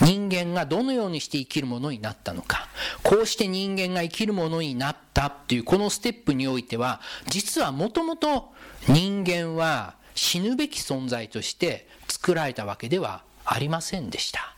[0.00, 2.68] 人間がどのようにして生きるものになったのか、
[3.02, 8.52] こうして人間が生きるものになったっていうこのステップにおいては、実はもともと
[8.86, 14.54] 人間は死ぬべき存在として作られたわけではありませんでした。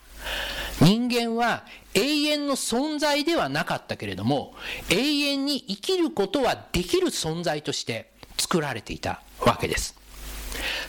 [0.83, 4.55] 人間は永遠の存在ではなかったけれども
[4.91, 9.97] 永遠に生きることはできる存在として作られていたわけです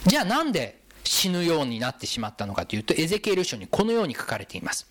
[0.06, 0.80] じゃあなんで
[1.10, 4.88] 死ぬようになってしまったのかというと、エゼキエル書にこのように書かれています。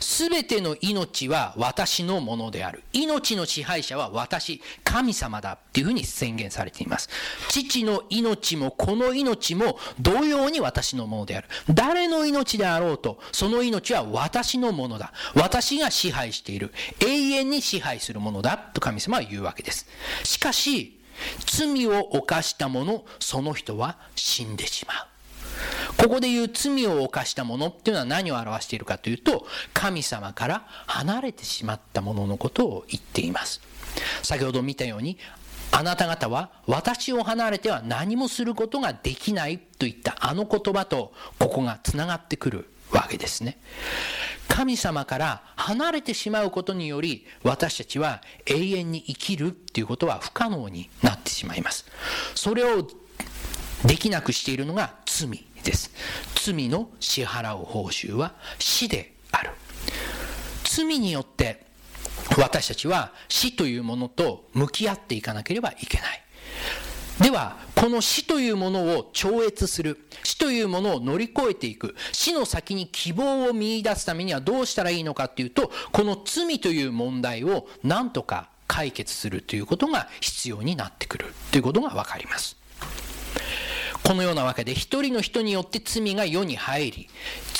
[0.00, 2.82] すべての命は私のものである。
[2.94, 7.10] 命の支配者は私、神様だっていうふうに宣言されています。
[7.50, 11.48] 父の命もこの命も同様に私のものである。
[11.68, 15.12] 誰の命であろうと、その命は私のものだ。
[15.34, 16.72] 私が支配している。
[17.00, 19.86] 永遠に支配するものだと神様は言うわけです。
[20.24, 20.97] しかし、
[21.46, 25.06] 罪を犯した者、その人は死んでしまう。
[25.96, 33.60] ここで言う罪を犯したものっていうのは何を表しているかというと、神様から離れてしまったもののことを言っています。
[34.22, 35.18] 先ほど見たように、
[35.70, 43.58] あなた方は私を離れては何もすることができないといったあの言葉とここがつながってくるわけですね。
[44.48, 51.86] 神様から離れてしまうことにより私たちは永遠に生きるっていうことは不可能になってしまいます。
[52.34, 52.88] それを
[53.84, 55.92] できなくしているのが罪です。
[56.34, 59.50] 罪の支払う報酬は死である。
[60.64, 61.66] 罪によって
[62.36, 66.22] 私たちは死というものと向き合っていかなければいけない。
[67.20, 82.56] では、この死というものを超越する、死というものを乗り越えていく、死の先に希望を見出すためにはどうしたらいいのかっていうと、この罪という問題を何とか解決するということが必要になってくるということがわかります。
[84.04, 87.08] このようなわけで一人の人によって罪が世に入り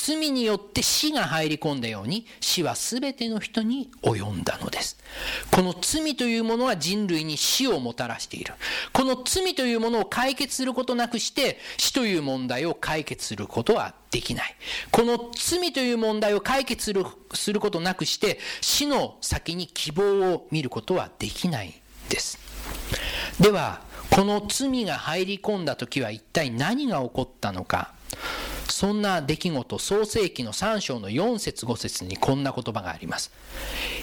[0.09, 4.97] 罪によって死が入り込んだように死は全ての人に及んだのです。
[5.51, 8.53] この罪というものは人類に死をもたらしている。
[8.93, 14.55] この罪というものを解決することなくして死という問題を解決することはできない。
[14.91, 21.79] この罪という問題を解決するすることなくして死の先に希望を見ることはできない
[22.09, 22.39] です。
[23.39, 23.81] では
[24.11, 27.93] この罪が入り込んだ時は一体何が起こったのか。
[28.67, 33.31] そんな出来事創世記の3章の4節5節にこんな言葉があります。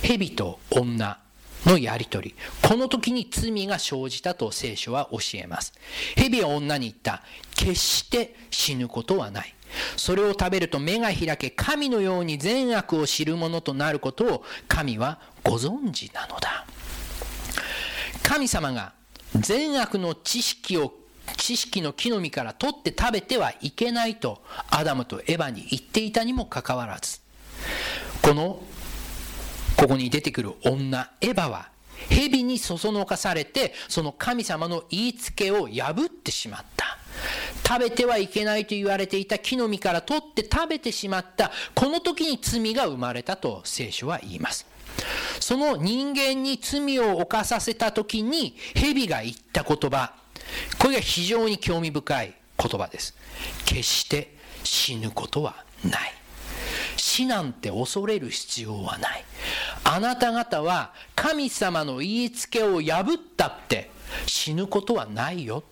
[0.02, 1.18] 蛇と女
[1.64, 2.34] のやりとり。
[2.62, 5.72] この時に罪が生じたと聖書は教えます。
[6.16, 7.22] 蛇は女に言った。
[7.54, 9.54] 決して死ぬことはない。
[9.96, 16.66] それを食べると目が開け神のように善悪を知るものとなることを神はご存知なのだ。
[18.22, 18.92] 神様が
[19.40, 20.94] 善悪の知識を
[21.36, 27.20] 知識の木の実から取って食べてはいけないとアダムとエヴァに言っていたにもかかわらず
[28.22, 28.62] この
[29.76, 31.68] ここに出てくる女エヴァは
[32.08, 36.98] 蛇にそそのかされてその神様の言いつけを破ってしまった。
[37.66, 44.75] 食べてはいけないと言われていた木の実から取って食べてしまったこの時に罪が生まれたと聖書は言います。
[45.40, 50.12] その人間に罪を犯させた時に蛇が言った言葉。
[50.78, 53.14] これが非常に興味深い言葉です。
[53.64, 54.34] 決して
[54.64, 56.12] 死ぬことはない。
[56.96, 59.24] 死なんて恐れる必要はない。
[59.84, 63.90] あなた方は神様の言いつけを破ったって
[64.26, 65.62] 死ぬことはないよ。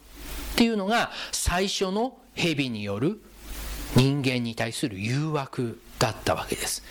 [0.52, 3.20] っていうのが最初の蛇による
[3.96, 6.82] 人間に対する誘惑だったわけです。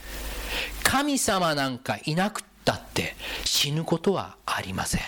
[0.84, 5.02] 神様なんかいなくったって死ぬことはありません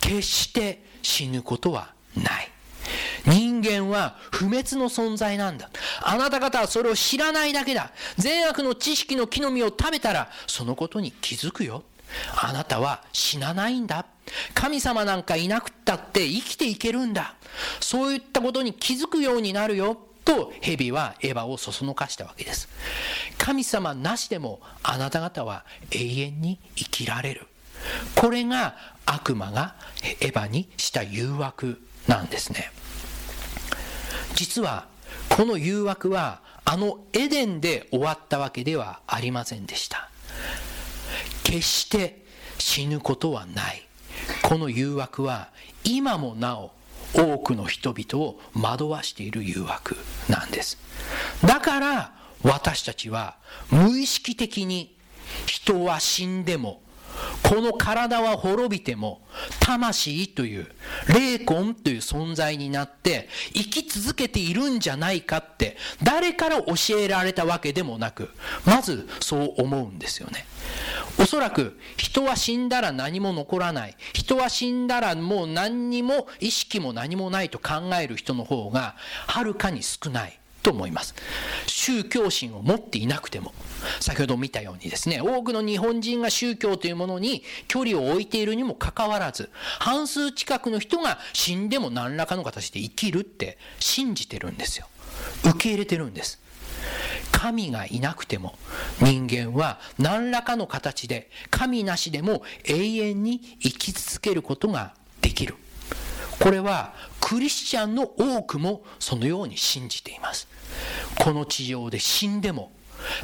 [0.00, 2.52] 決して死ぬことはない
[3.26, 5.70] 人間は不滅の存在なんだ。
[6.02, 7.92] あなた方はそれを知らないだけだ。
[8.16, 11.84] 善悪の知識の木の実を食べたら、そのことに気づくよ。
[12.36, 14.06] あなたは死なないんだ。
[14.54, 17.34] 神様なんかいなくったって生きていけるんだ。
[17.80, 19.98] そういったことに気づくようになるよ。
[20.24, 22.68] と蛇はエヴァをそそのかしたわけです。
[23.38, 27.46] 神様なしでもあなた方は永遠に生きられる。
[28.14, 29.74] これが悪魔が
[30.20, 32.70] エヴァにした誘惑なんですね。
[34.34, 34.86] 実は
[35.28, 40.08] この誘惑はあのエデンで終わったわけではありませんでした。
[41.42, 42.22] 決して
[42.58, 43.82] 死ぬことはない。
[44.42, 45.48] この誘惑は
[45.84, 46.70] 今もなお
[47.14, 49.96] 多くの人々を惑わしている誘惑
[50.28, 50.78] なんです。
[51.46, 53.36] だから私たちは
[53.70, 54.96] 無意識的に
[55.46, 56.80] 人は死んでも
[57.42, 59.22] この体は滅びても
[59.60, 60.66] 魂という
[61.08, 68.30] 霊魂という存在になって生き続けているんじゃないかって誰から教えられたわけでもなく
[68.64, 70.46] まずそう思うんですよね。
[71.18, 73.96] おそらく人は死んだら何も残らない。
[74.12, 78.94] 人は死んだらもう何にも意識も何もないと考える人の方が
[79.26, 81.14] はるかに少ないと思います。
[81.66, 83.52] 宗教心を持っていなくても。
[84.00, 94.86] 先ほど見たようにですね多くの日本人が宗教というものに距離を置いているにもかかわらず半数近くの人が死んでも何らかの形で生きるって信じてるんですよ。
[95.44, 96.40] 受け入れてるんです。
[97.30, 98.56] 神がいなくても
[99.00, 105.56] 人間は何らかの形で神なしでも永遠に生き続けることができる。
[106.38, 110.48] これはクリスチャンの多くもそのように信じています。
[111.18, 112.72] この地上で死んでも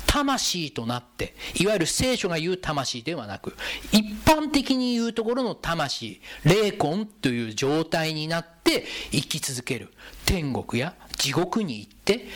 [0.07, 3.55] 魂となっていわゆる聖書が言う魂ではなく
[3.93, 9.93] 一般的に言うところの魂霊魂という状態になって生き続ける。
[10.27, 12.27] 天国や地獄に行って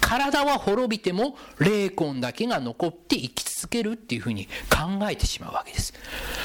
[0.00, 5.92] 体は滅びても霊魂だけが残って生き続けるっていうふうに考えてしまうわけです。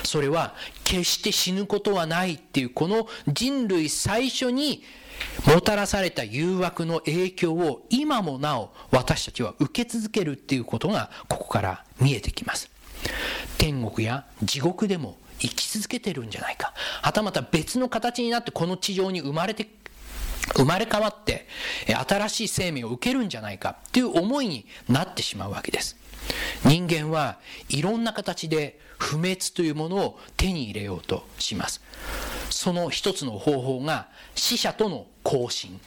[0.04, 4.84] それは決して死ぬことはないっていうこの人類最初に
[5.46, 12.70] もたらされた誘惑の影響を今もなお私たちは受け続けるっていうことがここから見えてきます。
[13.58, 16.74] 天国や地獄でも生き続けてるんじゃないか。
[17.02, 19.70] はたまた別の形になってこの地上に生まれて
[20.56, 21.48] 生まれ変わって
[22.08, 25.96] 新しい生命を受けるんじゃないかっていう思いになってしまうわけです。
[26.66, 27.38] 人間は
[27.70, 31.82] いろんな形で不滅というものを手に入れようとします
[32.50, 35.80] その一つの方法が死者との交信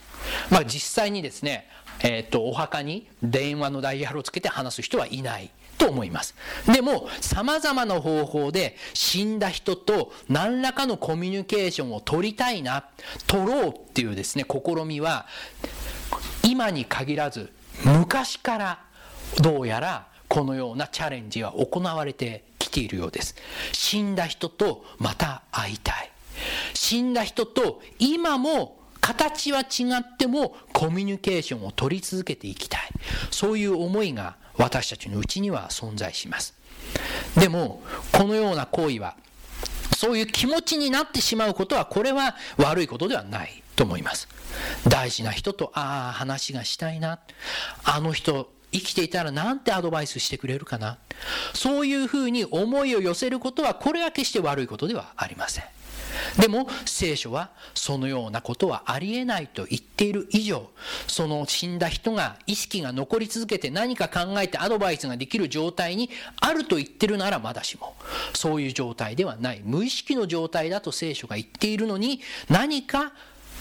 [0.50, 1.66] まあ実際にですね
[2.02, 6.34] えーと、お墓に電話のダイヤルをつけて話す人はいないと思います。
[6.66, 12.84] でも、様々な方法で死んだ人と何らかのコミュニケーションを取りたいな、
[13.26, 15.26] 取ろうっていうですね、試みは、
[16.42, 17.52] 今に限らず、
[17.84, 18.80] 昔から
[19.40, 23.34] どうやらこのようなチャレンジは行われてきているようです。
[23.72, 26.10] 死んだ人とまた会いたい。
[26.72, 32.80] 死んだ人と今も形は違ってもコミュニケーションを取り続けていきたい。
[33.30, 36.54] そういう思いが私たちのうちには存在します
[37.38, 39.16] でもこのような行為は
[39.96, 44.28] そういう気持ちになってしまうことはこれは悪いことではないと思います
[44.86, 47.20] 大事な人とああ話がしたいな
[47.84, 50.98] あの人生きていたらなんてアドバイスしてくれるかな？
[51.54, 55.64] そういうふうに思いを寄せることはこれは決して悪いことではありません。
[56.38, 60.68] でも聖書はそのようなことはありえないと言っている以上
[61.06, 66.10] その死んだ人が意識が残り続けて何か考えてアドバイスができる状態に
[66.40, 67.94] あると言ってるならまだしも
[68.34, 69.62] そういう状態ではない。
[69.64, 73.12] 無意識の状態だと聖書が言っているのに何か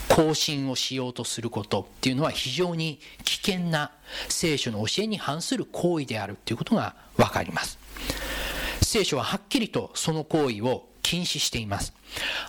[0.10, 3.92] 更新をしようとすることっていうのは非常に危険な
[4.28, 7.80] 聖書の教えに反する行為であるということがわかります
[8.82, 11.94] 聖書ははっきりとその行為を禁止しています。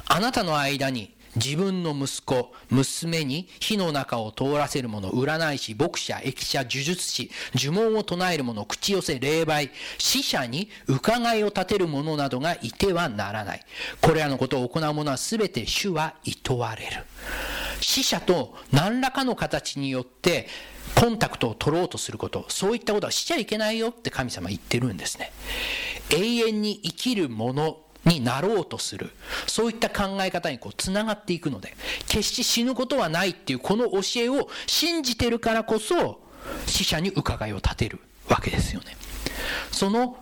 [0.06, 13.64] あなたの間に自分の息子、娘に火の中を通らせる者、占い師、牧者、駅者、呪術師、呪文を唱える者、口寄せ、霊媒、死者に伺いを立てる者などがいてはならない。
[14.00, 17.04] これらのことを行う者は全て主は厭われる。
[17.80, 20.48] 死者と何らかの形によって
[20.94, 25.32] コンタクトを取ろうとすること、そういったことはしちゃいけないよって神様言ってるんですね。
[26.10, 29.10] 永遠に生きる者になろうとする。
[29.46, 31.76] そういった考え方にこうつながっていくので
[32.06, 36.20] 決して死ぬことはないっていうこの教えを信じてるからこそ
[36.66, 37.98] 死者に伺いを立てる
[38.28, 38.96] わけですよね。
[39.70, 40.16] その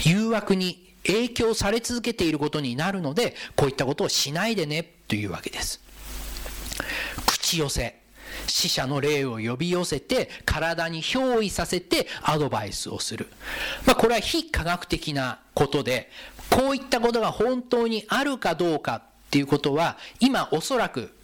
[0.00, 5.80] 誘惑に影響され続けていることになるのでこういったことをしないでねというわけです。
[7.26, 8.04] 口寄せ。
[8.46, 13.28] 死者の霊を呼び寄せて体に憑依させてアドバイスをする、
[13.86, 16.10] まあ、これは非科学的なことで
[16.50, 21.14] こういったことが本当にあるかどうかっていうことは今おそらく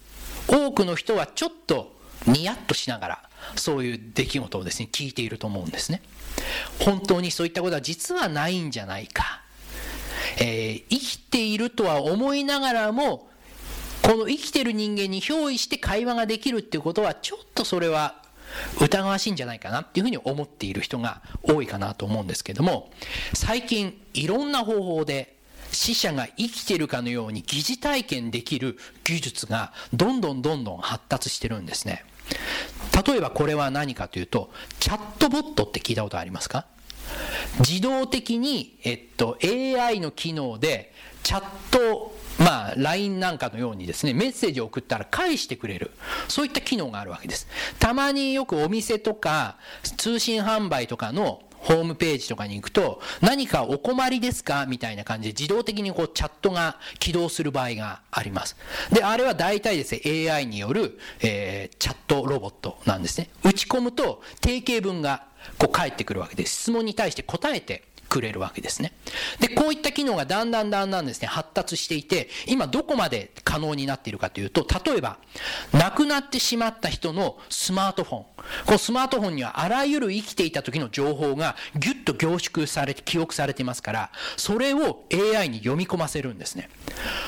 [0.49, 1.97] 多くの人はちょっと
[2.27, 3.23] ニヤッとしながら
[3.57, 6.03] そういう出来事をですね聞いていると思うんですね。
[6.81, 9.43] 本当にそういったことは実はないんじゃないか、
[10.39, 13.29] えー、生きているとは思いながらも
[14.03, 18.17] この生きてる人間に憑依して会話ができるっていうことはちょっとそれは
[18.81, 22.91] 疑わしいんじゃないかなっていうふうに思っている人が多いかなと思うんですけども
[23.35, 25.37] 最近いろんな方法で
[25.73, 32.05] 死者が生きてるかのように疑似体験できる技術がどんどんどんどん発達してるんですね。
[33.07, 36.67] 例えばこれは何かというとチャットボットって聞いたことありますか？
[37.59, 40.93] 自動的に、えっと、AI の機能で
[41.23, 45.93] チャットまあ、LINE なんかのようにですね、メッセージを送ったら返してくれる。
[46.27, 47.47] そういった機能があるわけです。
[47.79, 49.59] たまによくお店とか
[49.97, 54.65] 通信販売とかのホームページとかに行くと、何かお困りですか？
[54.65, 58.57] みたいな感じで自動的にこうチャットが起動する場合があります。
[58.91, 63.29] で、あれは大体ですね、AI による、えー、チャットロボットなんですね。
[63.45, 65.27] 打ち込むと定型文が
[65.59, 66.63] こう返ってくるわけです。
[66.63, 68.93] 質問に対して答えてくれるわけですね。
[69.39, 75.17] で、こういった機能がだんだんだんだんですね、発達していて、今どこまで可能になっているかというと、例えば、
[75.73, 78.25] 亡くなってしまった人のスマートフォン。
[78.67, 86.69] このスマートフォンにはあらゆる生きていた時の情報がギュッと凝縮されて、記憶されていますから、それを AI に読み込ませるんですね。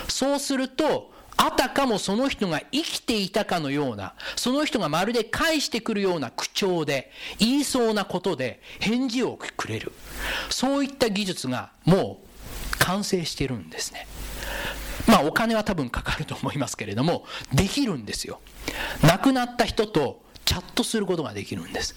[0.08, 1.12] そうすると、
[1.44, 9.90] あたかもその人が生きていたかのような、その人がまるで返してくるような口調で、言いそうなことで返事をくれる。
[10.50, 14.06] そういった技術がもう完成してるんですね。
[15.08, 18.40] まあお金は多分かかると思いますけれども、できるんですよ。
[19.02, 21.96] 亡くなった人とチャットすることができるんです。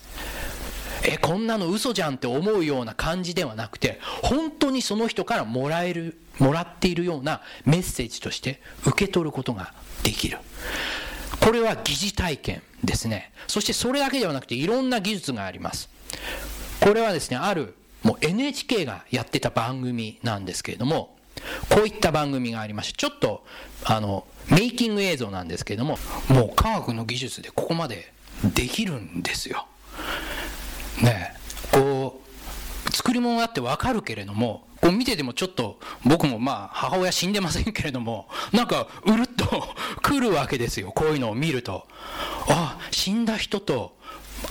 [1.08, 10.40] え、こんなの嘘じゃんって思うような感じではなくて、本当にその人からもらえる、もらっているようなメッセージとして受け取ることができる。
[11.40, 13.32] これは疑似体験ですね。
[13.48, 15.90] そしてそれだけではなくていろんな技術があります。
[16.80, 17.76] これはですね、ある
[18.06, 21.18] もう NHK がやってた番組なんですけれども、
[21.70, 23.44] こういった番組がありまして、ちょっと、
[23.84, 25.98] あの、メイキング映像なんですけれども、
[26.30, 29.66] もう科学の技術でここまでできるんですよ。
[31.02, 31.34] ね
[31.72, 32.22] こ
[32.88, 40.92] う、作り物だってわかるけれども、こう見ててもちょっと、僕もまあ、母親死んでませんけれども、なんか、うるっと 来るわけですよ。
[40.92, 41.88] こういうのを見ると。
[42.48, 43.96] あ、死んだ人と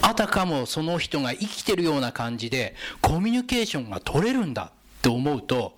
[0.00, 5.76] あたかもその人が生きてるような感じでコミュニケーションが取れるんだって思うと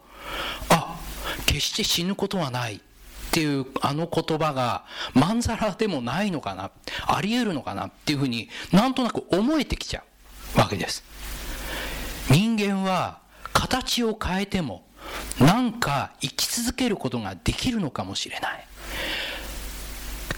[0.69, 0.99] あ
[1.47, 2.77] 決して死ぬことはない。
[2.77, 6.71] っていうあの言葉がまんざらでもないのかな。
[7.07, 7.89] あり得るのかな。
[7.89, 10.05] っていうふうになんとなく思えてきちゃう。
[10.57, 11.05] わけです。
[12.31, 13.19] 人間は
[13.53, 14.85] 形を変えても
[15.39, 18.67] なんか生き続けることができるのかもしれない。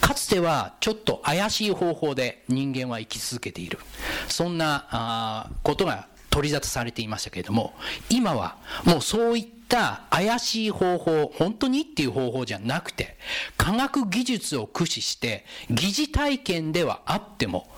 [0.01, 3.79] かつてはちょっと怪しい方法で人間は生き続けている。
[4.29, 7.75] そんなあことが取り沙汰されていましたけれども
[8.11, 13.17] 今はもうそういったた怪しい方法本当にっていう方法じゃなくて
[13.57, 17.69] 科学技術を駆使して疑似体験ではあっても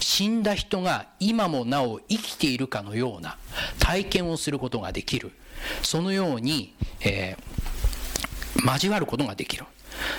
[0.00, 3.36] 死んだ人が今もなお生きているかのような
[3.78, 5.32] 体験をすることができる。
[5.82, 9.64] そのように、えー、交わることができる。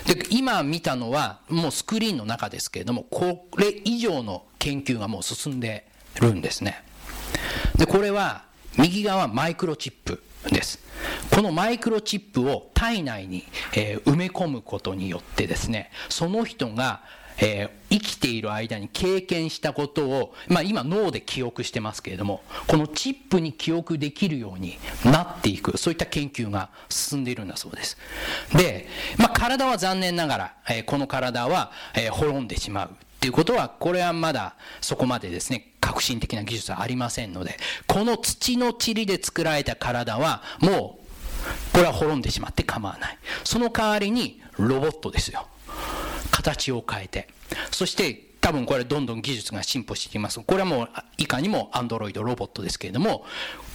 [0.06, 5.86] で今見たのはもうスクリーンの中ですけれどもこれ以上の研究がもう進んで
[6.22, 6.82] るんですね。
[7.78, 8.46] でこれは
[8.78, 10.24] 右側マイクロチップ。
[10.50, 10.80] です。
[11.32, 17.02] このマイクロチップを体内に、えー、埋め込むことによってですねその人が
[17.38, 27.98] えー、生きている間に経験したことを、まあ、今脳で記憶してますけれどもこのチップに記憶できるようになっていくそういった研究が進んでいるんだそうです。
[28.56, 28.88] で、
[29.18, 37.58] まあ、体は残念ながら、えー、この体は、えー、滅んでしまうっていうことはこれはまだそこまでですね革新的な技術はありませんので
[37.88, 45.48] この土の塵で作られた体はもうこれは滅んでしまって構わないその代わりにロボットですよ
[46.46, 47.28] 形を変えて、
[47.72, 50.40] そして多分これどんどん技術が進歩していきます。
[50.40, 53.26] これはもういかにもアンドロイドロボットですけれども、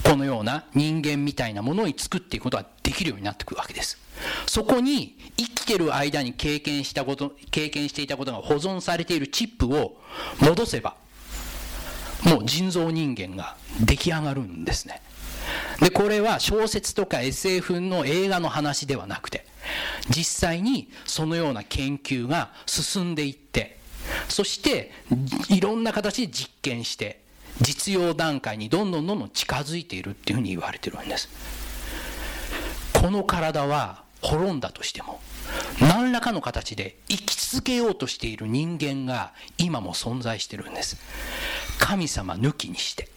[0.04, 3.98] このような人間みたいなものを作っていくことができるようになってくるわけです。
[4.46, 9.96] そこに生きてる間に経験したこと、経験していたことが保存されているチップを
[10.40, 10.96] 戻せば、
[12.24, 15.02] もう人造人間が出来上がるんですね。
[15.80, 19.46] で、これは小説とか SF の映画の話ではなくて、
[20.08, 23.78] 実際にそのような研究が進んでいって
[24.28, 24.90] そして
[25.48, 27.20] いろんな形で実験して
[27.60, 31.28] 実用段階にどんどんどんどん近づいているっていうふうに言われてるんです
[32.94, 35.20] この体は滅んだとしても
[35.80, 40.96] 何らかの形で生き続けようとしている人間が今も存在してるんです
[41.78, 43.08] 神様抜きにして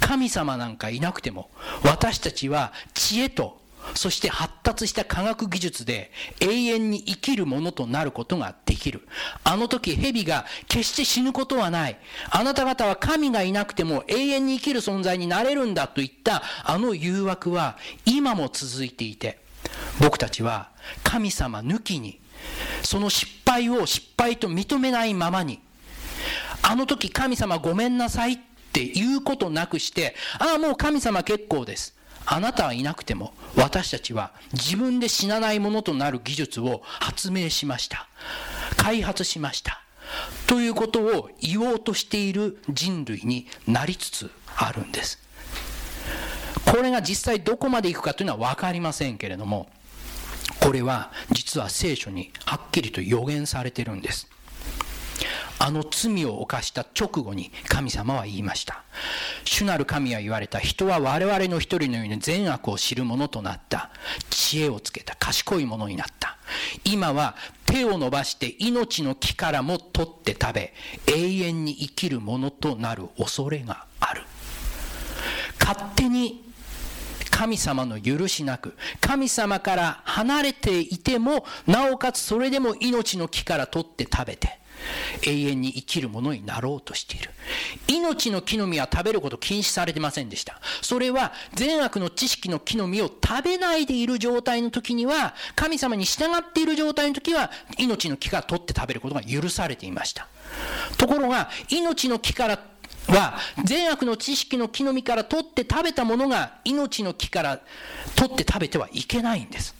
[0.00, 1.50] 神様なんかいなくても
[1.84, 3.62] 私たちは知恵と
[3.94, 9.06] そして発達した科学技術で永遠に生きるものとなることができる。
[9.44, 11.98] あの時蛇が決して死ぬことはない。
[12.30, 19.40] あなた方は神がいなくても永遠に生きる存在になれるんだといったあの誘惑は今も続いていて、
[20.00, 20.70] 僕たちは
[21.02, 22.20] 神様抜きに、
[22.82, 25.60] その失敗を失敗と認めないままに、
[26.62, 28.38] あの時神様ごめんなさいっ
[28.72, 31.94] て言うことなくして、ああもう神様結構です。
[32.24, 38.06] あなたはいなくても私たちは自分で死なないものとなる技術を発明しました。
[38.76, 39.82] 開発しました。
[40.46, 45.18] ということを言おうとしている人類になりつつあるんです。
[46.64, 49.68] これが実際どこまでいくかというのは分かりませんけれども、
[50.62, 54.28] これは実は聖書にはっきりと予言されてるんです。
[55.58, 58.82] あの罪を犯した直後に神様は言いました。
[59.44, 60.58] 主なる神は言われた。
[60.58, 63.90] 人は我々の一人のように善悪を知る者となった。
[64.30, 65.16] 知恵をつけた。
[65.16, 66.36] 賢い者になった。
[66.84, 67.36] 今は
[67.66, 70.74] 手を伸ばして命の木からも取って食べ、
[71.06, 74.22] 永遠に生きるものとなる恐れがある。
[75.60, 76.51] 勝手に
[77.42, 84.60] 神様の許しなく、神様から離れていても、なおかつそれでも命の木から取って食べて、
[85.26, 87.30] 永遠に生きるものになろうとしている。
[87.88, 90.60] 命の木の実は食べること禁止されてませんでした。
[90.82, 100.28] それは善悪の知識の木の実を食べないでいる状態の時には、神様に従っている状態の時は、命の木から取って食べることが許されていました。
[100.96, 102.71] ところが、命の木から
[103.08, 107.60] は善悪の知識の木の実から取って食べたものが命の木から
[108.14, 109.74] 取って食べてはいけないんです。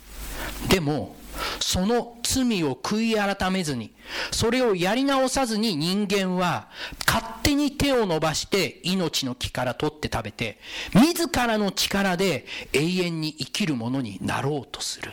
[0.69, 1.17] でも、
[1.61, 3.93] その罪を悔い改めずに、
[4.31, 6.69] それをやり直さずに人間は
[7.07, 10.59] 勝手に手を伸ばして命の木から取って食べて、
[10.95, 15.13] 自らの力で永遠に生きるものになろうとする。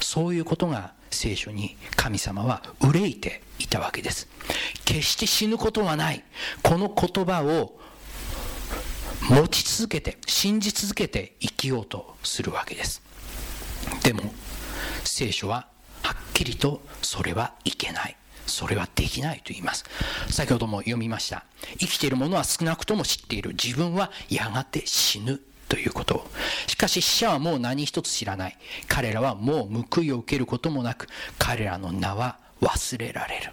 [0.00, 4.28] そういうことが聖書に神様は憂いていたわけです。
[4.84, 6.24] 決して死ぬことはない。
[6.62, 7.78] この言葉を
[9.28, 13.02] 持ち続けて、信じ続けて生きようとするわけです。
[14.02, 14.32] でも、
[15.04, 15.66] 聖書は
[16.02, 18.16] はっきりとそれはいけない。
[18.46, 19.84] それはできないと言います。
[20.28, 21.44] 先ほども読みました。
[21.78, 23.50] 生きている者は少なくとも知っている。
[23.50, 25.40] 自分はやがて死ぬ。
[25.70, 26.26] ということ。
[26.66, 28.58] しかし死者はもう何一つ知らない。
[28.88, 31.06] 彼らはもう報いを受けることもなく、
[31.38, 33.52] 彼らの名は忘れられる。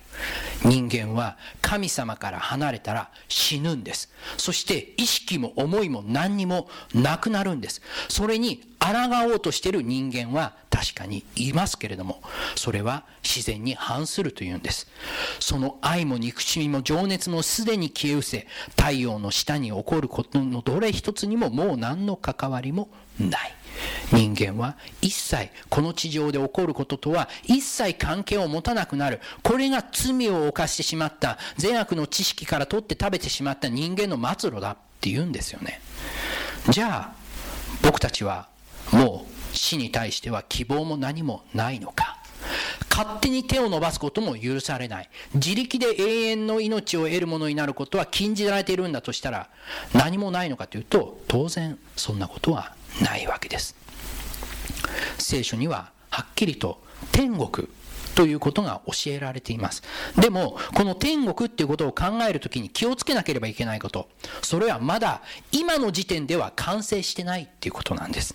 [0.66, 4.12] 人間は神様から離れたら死ぬんです。
[4.38, 7.82] そして意識も思いも何にもなくなるんです。
[8.10, 8.94] それに抗
[9.32, 12.22] おうとしている人間は確かにいますけれども、
[12.56, 14.88] それは自然に反するというんです。
[15.40, 18.48] その愛も憎しみも情熱もすでに消え失せ、
[18.78, 22.90] 太陽の下に起こることのどれ一つにももう何の関わりも
[23.20, 23.57] ない。
[24.12, 29.20] 人間は一切この地上で起こることとは一切関係を持たなくなる。
[29.44, 35.82] これが罪を犯してしまった善悪の知識から取って食べてしまった人間の末路だって言うんですよね。
[36.70, 37.16] じゃあ
[37.82, 38.48] 僕たちは
[38.92, 42.18] もう死に対しては希望も何もないのか。
[42.90, 45.10] 勝手に手を伸ばすことも許されない。
[45.34, 49.50] 自力で永遠の命を得るものになることは禁じられているんだとしたら、
[49.94, 53.76] 何もないのかというと、当然そんなことはないわけです
[55.18, 56.82] 聖書にははっきりと
[57.12, 57.68] 天国
[58.18, 59.84] ということが教えられています。
[60.20, 64.10] でも、この天国っていうことを考えるときに気をつけなければいけないこと。
[64.42, 65.22] それはまだ
[65.52, 68.34] 今の時点では完成してないっていうことなんです。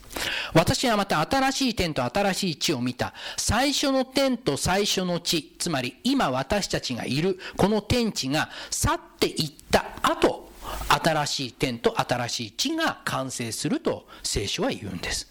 [0.54, 3.12] 私はまた新しい天と新しい地を見た。
[3.36, 10.41] 最初の天と最初の地、つまり今私たちがいるこの天地が去っていった後、
[10.88, 15.28] 新しい天と新しい地が完成すると聖書は言うんです。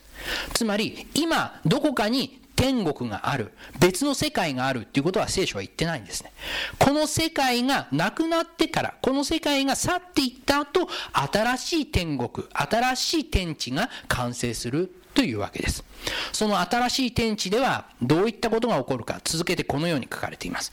[0.53, 6.31] つまり今どこかに天国がある別の世界があるっていうことは聖書は言ってないんですね。
[6.77, 15.83] この世界がなくなってからこの世界が去っていった後新しい天国新しい天地が完成するというわけです。
[16.31, 20.71] その新しい天地ではどういったことが起こるか続けてこのように書かれています。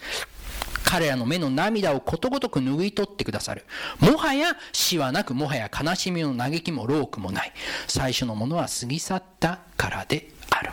[0.85, 3.67] 彼らの目の涙をことごとく拭い取ってくださる。
[4.01, 7.53] もはや死はなく、もはや悲しみの嘆きもロークもない。
[7.87, 10.73] 最初のものは過ぎ去ったからである。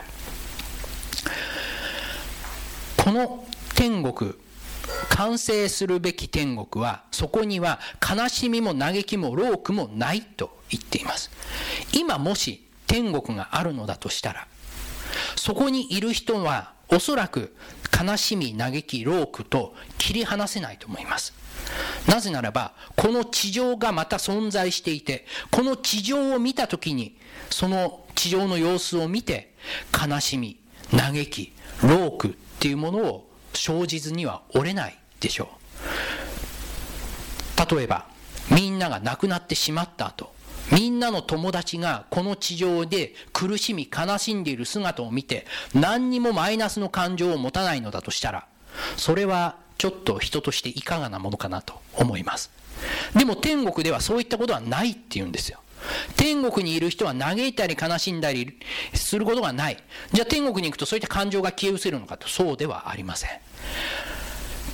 [2.96, 4.32] この天国、
[5.10, 11.30] 完成するべき天国は、そこには悲しみも嘆きもロークもないと言っています。
[11.92, 14.48] 今もし天国があるのだとしたら、
[15.36, 17.54] そこにいる人はおそらく
[17.98, 21.32] 悲しみ、嘆き、ロークと切り離せないと思います。
[22.06, 27.16] なぜならば、この地上がまた存在していて、この地上を見たときに、
[27.50, 29.54] その地上の様子を見て、
[29.92, 30.58] 悲しみ、
[30.96, 32.30] 嘆き、ロークっ
[32.60, 35.48] ていうものを生じずには折れないでしょ
[37.58, 37.76] う。
[37.76, 38.06] 例えば、
[38.50, 40.35] みんなが亡くなってしまった後、
[40.72, 48.46] みんなの友達がこの地上で苦しみ悲しんでいる姿を見て何にもマイナスの感情を持たないのだとしたら
[48.96, 52.50] それはちょっと人としていかがなものかなと思います。
[53.14, 55.60] でも天国ではそういったことはないって言うんですよ。
[56.16, 58.58] 天国にいる人は嘆いたり悲しんだり
[58.94, 59.82] することがない。
[60.12, 62.28] じゃあ天国に行くとそういった感情が消え失せるのかと。
[62.28, 63.30] そうではありません。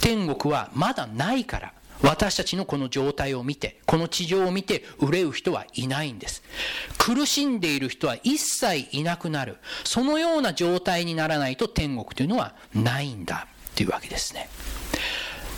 [0.00, 1.72] 天国はまだないから。
[2.02, 6.42] 私たちのこの状態を見て、この地上を見て憂う人はいないんです。
[6.98, 9.58] 苦しんでいる人は一切いなくなる。
[9.84, 14.48] そのような状態にならないと天国というのはないんだというわけですね。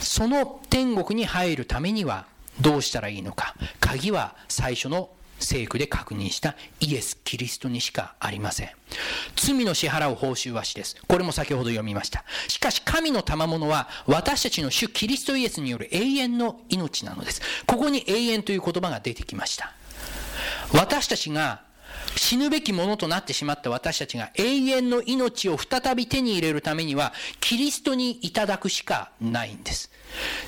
[0.01, 2.27] その天国に入るためには
[2.61, 3.55] どうしたらいいのか。
[3.81, 5.11] 鍵は最初の
[5.45, 8.71] 聖句で確認したイエス・キリストにしかありません。
[9.37, 10.97] 罪の支払う報酬は死です。
[11.07, 12.25] これも先ほど読みました。
[12.49, 17.43] しかし神の賜物は私たちの主キリストイエスによる永遠の命なのです。
[17.67, 19.73] ここに永遠という言葉が出てきました。
[20.73, 21.63] 私たちが
[22.17, 29.91] 死ぬべきものとなってしまった私たちが永遠の命を再び手に入れるためにはキリストにいただくしかないんです。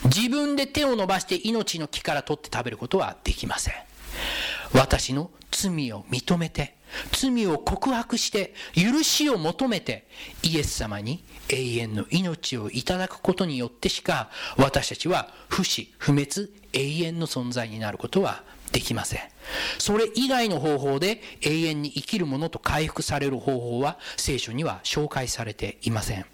[0.05, 3.75] 自分で手を伸ばして命の木から取って食べることはできません。
[4.77, 6.77] 私の罪を認めて、
[7.11, 10.07] 罪を告白して、許しを求めて、
[10.43, 19.21] イエス様に永遠の命をいただくことによってしか、私たちは不死、不滅、永遠の存在になることはできません。
[19.79, 26.27] それ以外の方法で永遠に生きるものと回復される方法は聖書には紹介されていません。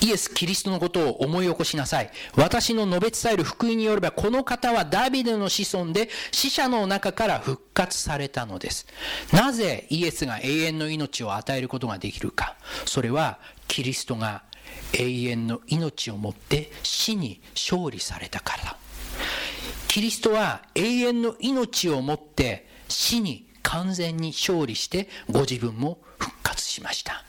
[0.00, 2.10] イエス・キリストのことを思い起こしなさい。
[2.36, 8.86] 私の述べ伝える福音によれば、この方はダビデの子孫で死者の中から復活されたのです。
[9.32, 12.56] なぜイエスが永遠の命を与えることができるか。
[12.84, 14.42] それは、キリストが
[14.92, 18.76] 永遠の命をもって死に勝利されたからだ。
[19.88, 27.24] キリストは永遠の命をもって死に完全に勝利してご自分も復活しました。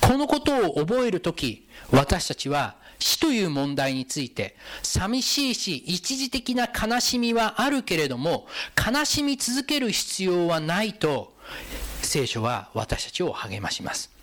[0.00, 8.46] このことを覚えるとき、私たちは死という問題について、寂しいし、一時的な悲しみはあるけれども、
[8.76, 11.34] 悲しみ続ける必要はないと、
[12.02, 14.17] 聖書は私たちを励まします。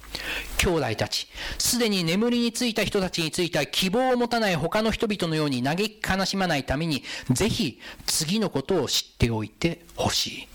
[0.58, 10.48] 兄弟たち、すでに眠りについた人たちについて希望を持たない他の人々のように嘆き悲しまないために、ぜひ次のことを知っておいてほしい。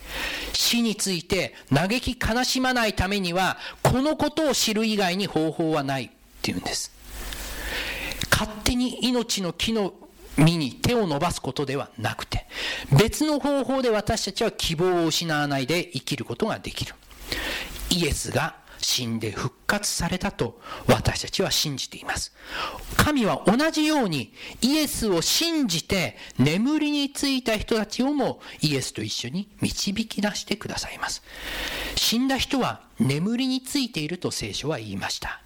[0.52, 6.10] 死について嘆き悲しまないためには、このことを知る以外に方法はないっ
[6.42, 6.92] ていうんです。
[8.30, 9.94] 勝手に命の木の
[10.36, 12.46] 実に手を伸ばすことではなくて、
[12.98, 16.94] 別の方法で私たちは希望を失わないで生きることができる。
[17.90, 22.32] イエスが死んで復活されたと私たちは信じています。
[22.96, 31.22] 神は同じようにイエスを信じて眠りについた人たちをもイエスと一緒に導き出してくださいます。
[31.96, 35.40] 死んだ人は眠りについていると聖書は言いました。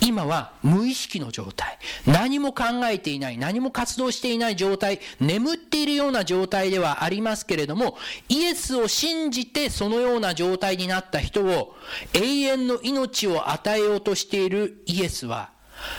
[0.00, 1.78] 今は無意識の状態。
[2.06, 11.76] 何も考えていない、何も活動していない状態、眠っているような状態ではありますけれども、イエスを信じてそのような状態になった人を
[12.14, 15.50] 永遠の命を与えようとしているイエスは、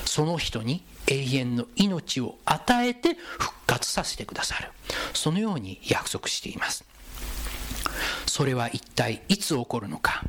[0.06, 4.70] その人に永遠の命を与えて復活させてくださる。
[5.14, 6.86] そのように約束しています。
[8.26, 10.24] それは一体いつ起こるのか。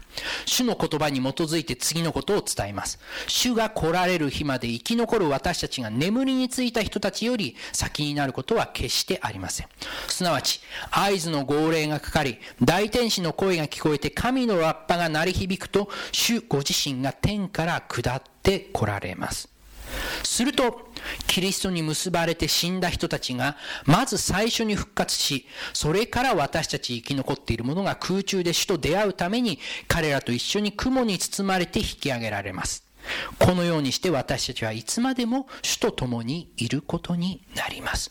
[0.47, 2.99] 主の言葉に基づいて次のことを伝えます。
[3.27, 9.69] 主が来られる日まで生き残る私たちが眠りについた人たちより先になることは決してありません。
[10.09, 10.61] すなわち、
[10.91, 19.50] 合図の号令がかかり、大天使の声が聞こえて神のラッパが鳴り響くと、主ご自身が天から下って来られます。
[20.23, 20.91] すると、
[21.27, 32.85] キリストに結ばれて死んだ人たちが、まず最初に復活し、それから私たち生き残っている者が空中で主と出会うために、彼らと一緒に雲に包まれて引き上げられます。
[33.39, 38.11] このようにして私たちはいつまでも主と共にいることになります。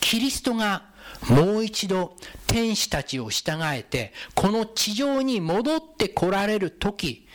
[0.00, 0.84] キリストが
[1.26, 2.16] もう一度
[2.46, 7.26] 天使たちを従えて、この地上に戻って来られる時、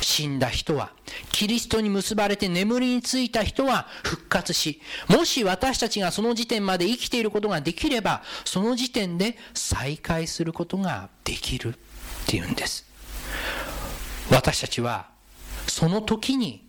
[0.00, 0.92] 死んだ人は、
[1.32, 11.78] キリストに結ばれて眠りについた人は復活し、もし私たちがその時点まで生きていることができれば、その時点で再会することができるっ
[12.26, 12.86] ていうんです。
[14.30, 15.08] 私たちは、
[15.66, 16.66] その時に、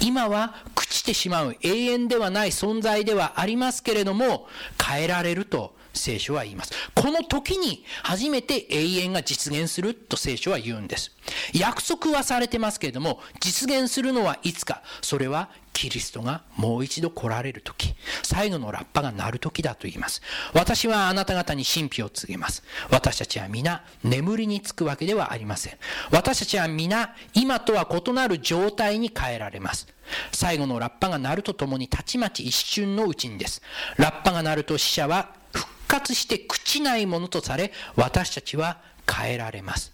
[0.00, 4.48] 今は朽ちてしまう永遠ではない存在ではありますけれども、
[4.82, 6.72] 変えられると聖書は言います。
[6.94, 11.12] この時に初めて永遠が実現すると聖書は言うんです。
[11.52, 14.82] 約束はされてますけれども、実現するのはいつか。
[15.00, 20.22] それはキリストがもう一度来られる時、最後のラッパが鳴る時だと言います。
[20.52, 22.62] 私はあなた方に神秘を告げます。
[22.90, 25.78] 私たちは皆眠りにつくわけではありません。
[26.10, 29.88] 私たちは皆今とは異なる状態に変えられます。
[30.32, 33.60] 最後のラッパが鳴るとともにたちまち一瞬のうちにです。
[33.96, 35.43] ラッパが鳴ると死者は
[35.86, 38.80] 活して朽ちないものとされ、私たちは
[39.10, 39.92] 変えられます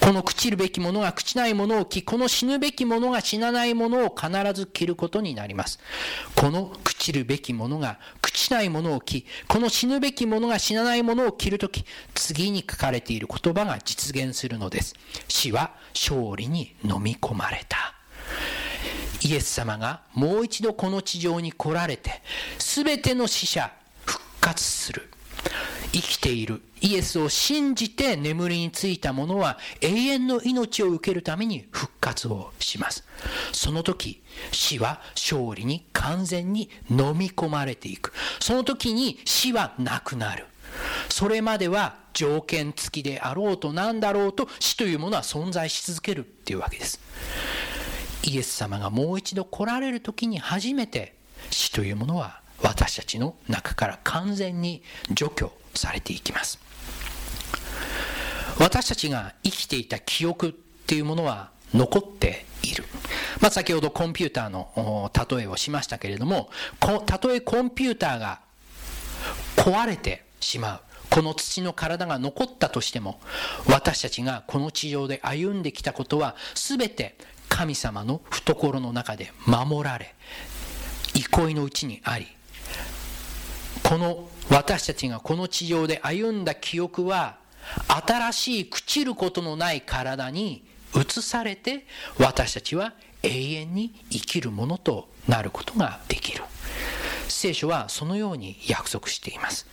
[0.00, 5.78] この朽ちるべきものが朽ちないものを着、この死ぬべきものが死なないものを必ず着ることになります。
[6.34, 14.94] この朽ちるべきものが朽ちないものを着、この死ぬべきものが死なないものを着るとき、次に書かれている言葉が実現するのです。
[15.28, 17.94] 死は勝利に飲み込まれた。
[19.22, 22.22] イエス様がもう一度この地上に来られて、
[22.58, 23.70] すべての死者
[24.50, 25.08] 活する。
[25.92, 33.04] 生きているイエスを信じて眠りについた者は永遠の命を受けるために復活をします。
[33.52, 34.22] その時、
[34.52, 38.12] 死は勝利に完全に飲み込まれていく。
[38.38, 40.46] その時に死はなくなる。
[41.08, 47.00] それまでは条件付きであろうと何だろうと死というものは存在し続けるっていうわけです。
[48.22, 51.14] イエス様がもう一度来られる時に初めて
[51.50, 54.82] 死というものは私たちの中から完全に
[55.12, 56.58] 除去されていきます。
[58.58, 62.84] 私たちが生きていた記憶っていうものは残っている、
[63.40, 66.50] まあ、先ほどコンピューターの例えをしましたけれども
[67.06, 68.40] たとえコンピューターが
[69.56, 70.80] 壊れてしまう。
[71.10, 73.20] この土の体が残ったとしても
[73.66, 77.16] 私たちがこの地上で歩んできたことは全て
[77.48, 80.14] 神様の懐の中で守られ
[81.14, 82.28] 憩いのうちにあり
[83.90, 87.38] この私たちがこの地上で歩んだ記憶は
[87.88, 90.62] 新しい朽ちることのない体に
[90.94, 91.86] 移されて
[92.16, 92.92] 私たちは
[93.24, 96.44] 永遠に生きるものとなることができる。
[97.26, 99.66] 聖書はそのように約束しています。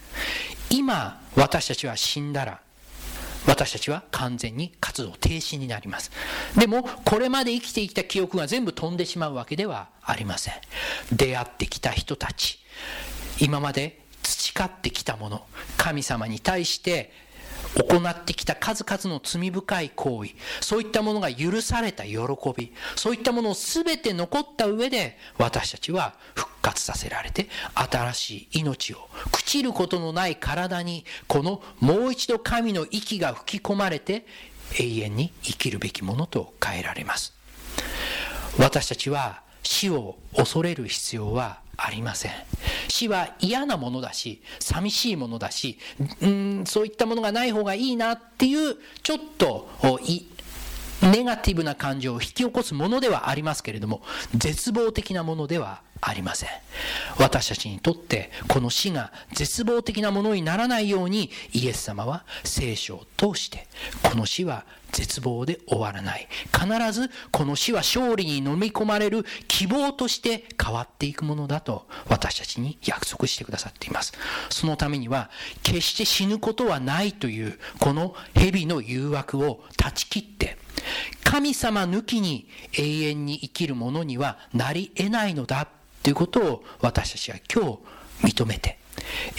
[0.71, 2.59] 今私たちは死んだら
[3.45, 6.09] 私たちは完全に活動停止になります。
[6.57, 10.55] でもこれまで生きてきた記憶が全部飛んでしまうわけではありません。
[11.13, 12.57] 出会ってきた人たち
[13.39, 14.06] 今まで
[14.53, 15.41] 培ってきたもの
[15.77, 17.11] 神様に対して
[17.75, 20.31] 行ってきた数々の罪深い行為
[20.61, 22.17] そういったものが許された喜
[22.55, 28.97] びそういったものを全て残った上で私たちは復活させられて新しい命を
[29.31, 34.25] 朽ちることのない体にこのもう一度神の息が吹き込まれて
[34.79, 37.33] 永遠に生きるべきものと変えられます。
[38.59, 42.31] 私たちは死を恐れる必要はありません。
[42.87, 45.77] 死は嫌なものだし寂しいものだし
[46.21, 49.69] うんそういったものがない方がいいなっていうちょっと
[51.01, 54.01] ネガティブな感情を引き起こすものではありますけれども
[54.33, 56.49] 絶望的なものではありません。
[57.19, 63.67] 私たちにとってこの死が絶望的なものにならないようにイエス様は聖書を通して
[64.03, 66.27] この死は絶望で終わらない。
[66.53, 74.13] 必ずこの死は勝利に飲み込まれる希望として変わっていくものだと私たちに約束してくださっています。
[74.49, 75.29] そのためには
[75.63, 80.57] 決して死ぬことはないというこの蛇の誘惑を断ち切って
[81.23, 85.67] 神様抜きに永遠に生きるものにはなり得ないのだ
[86.03, 87.79] ということを私たちは今
[88.23, 88.79] 日認めて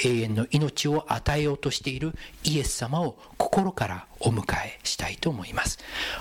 [0.04, 2.12] 永遠の命を与えようとしている
[2.44, 5.78] イエス様を心からお迎えしたいと思います。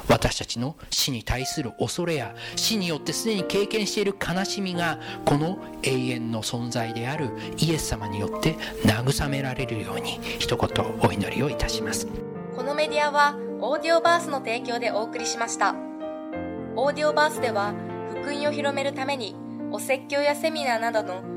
[0.07, 12.07] 私たちの死に対する恐れや死によってすでに経験している悲しみがこの永遠の存在であるイエス様によって慰められるように一言お祈りをいたします。
[12.55, 15.75] このメディアはオーディオバースの提供でお送りしました。
[16.75, 17.73] オーディオバースでは
[18.11, 19.35] 福音を広めるために
[19.71, 21.36] お説教やセミナーなどの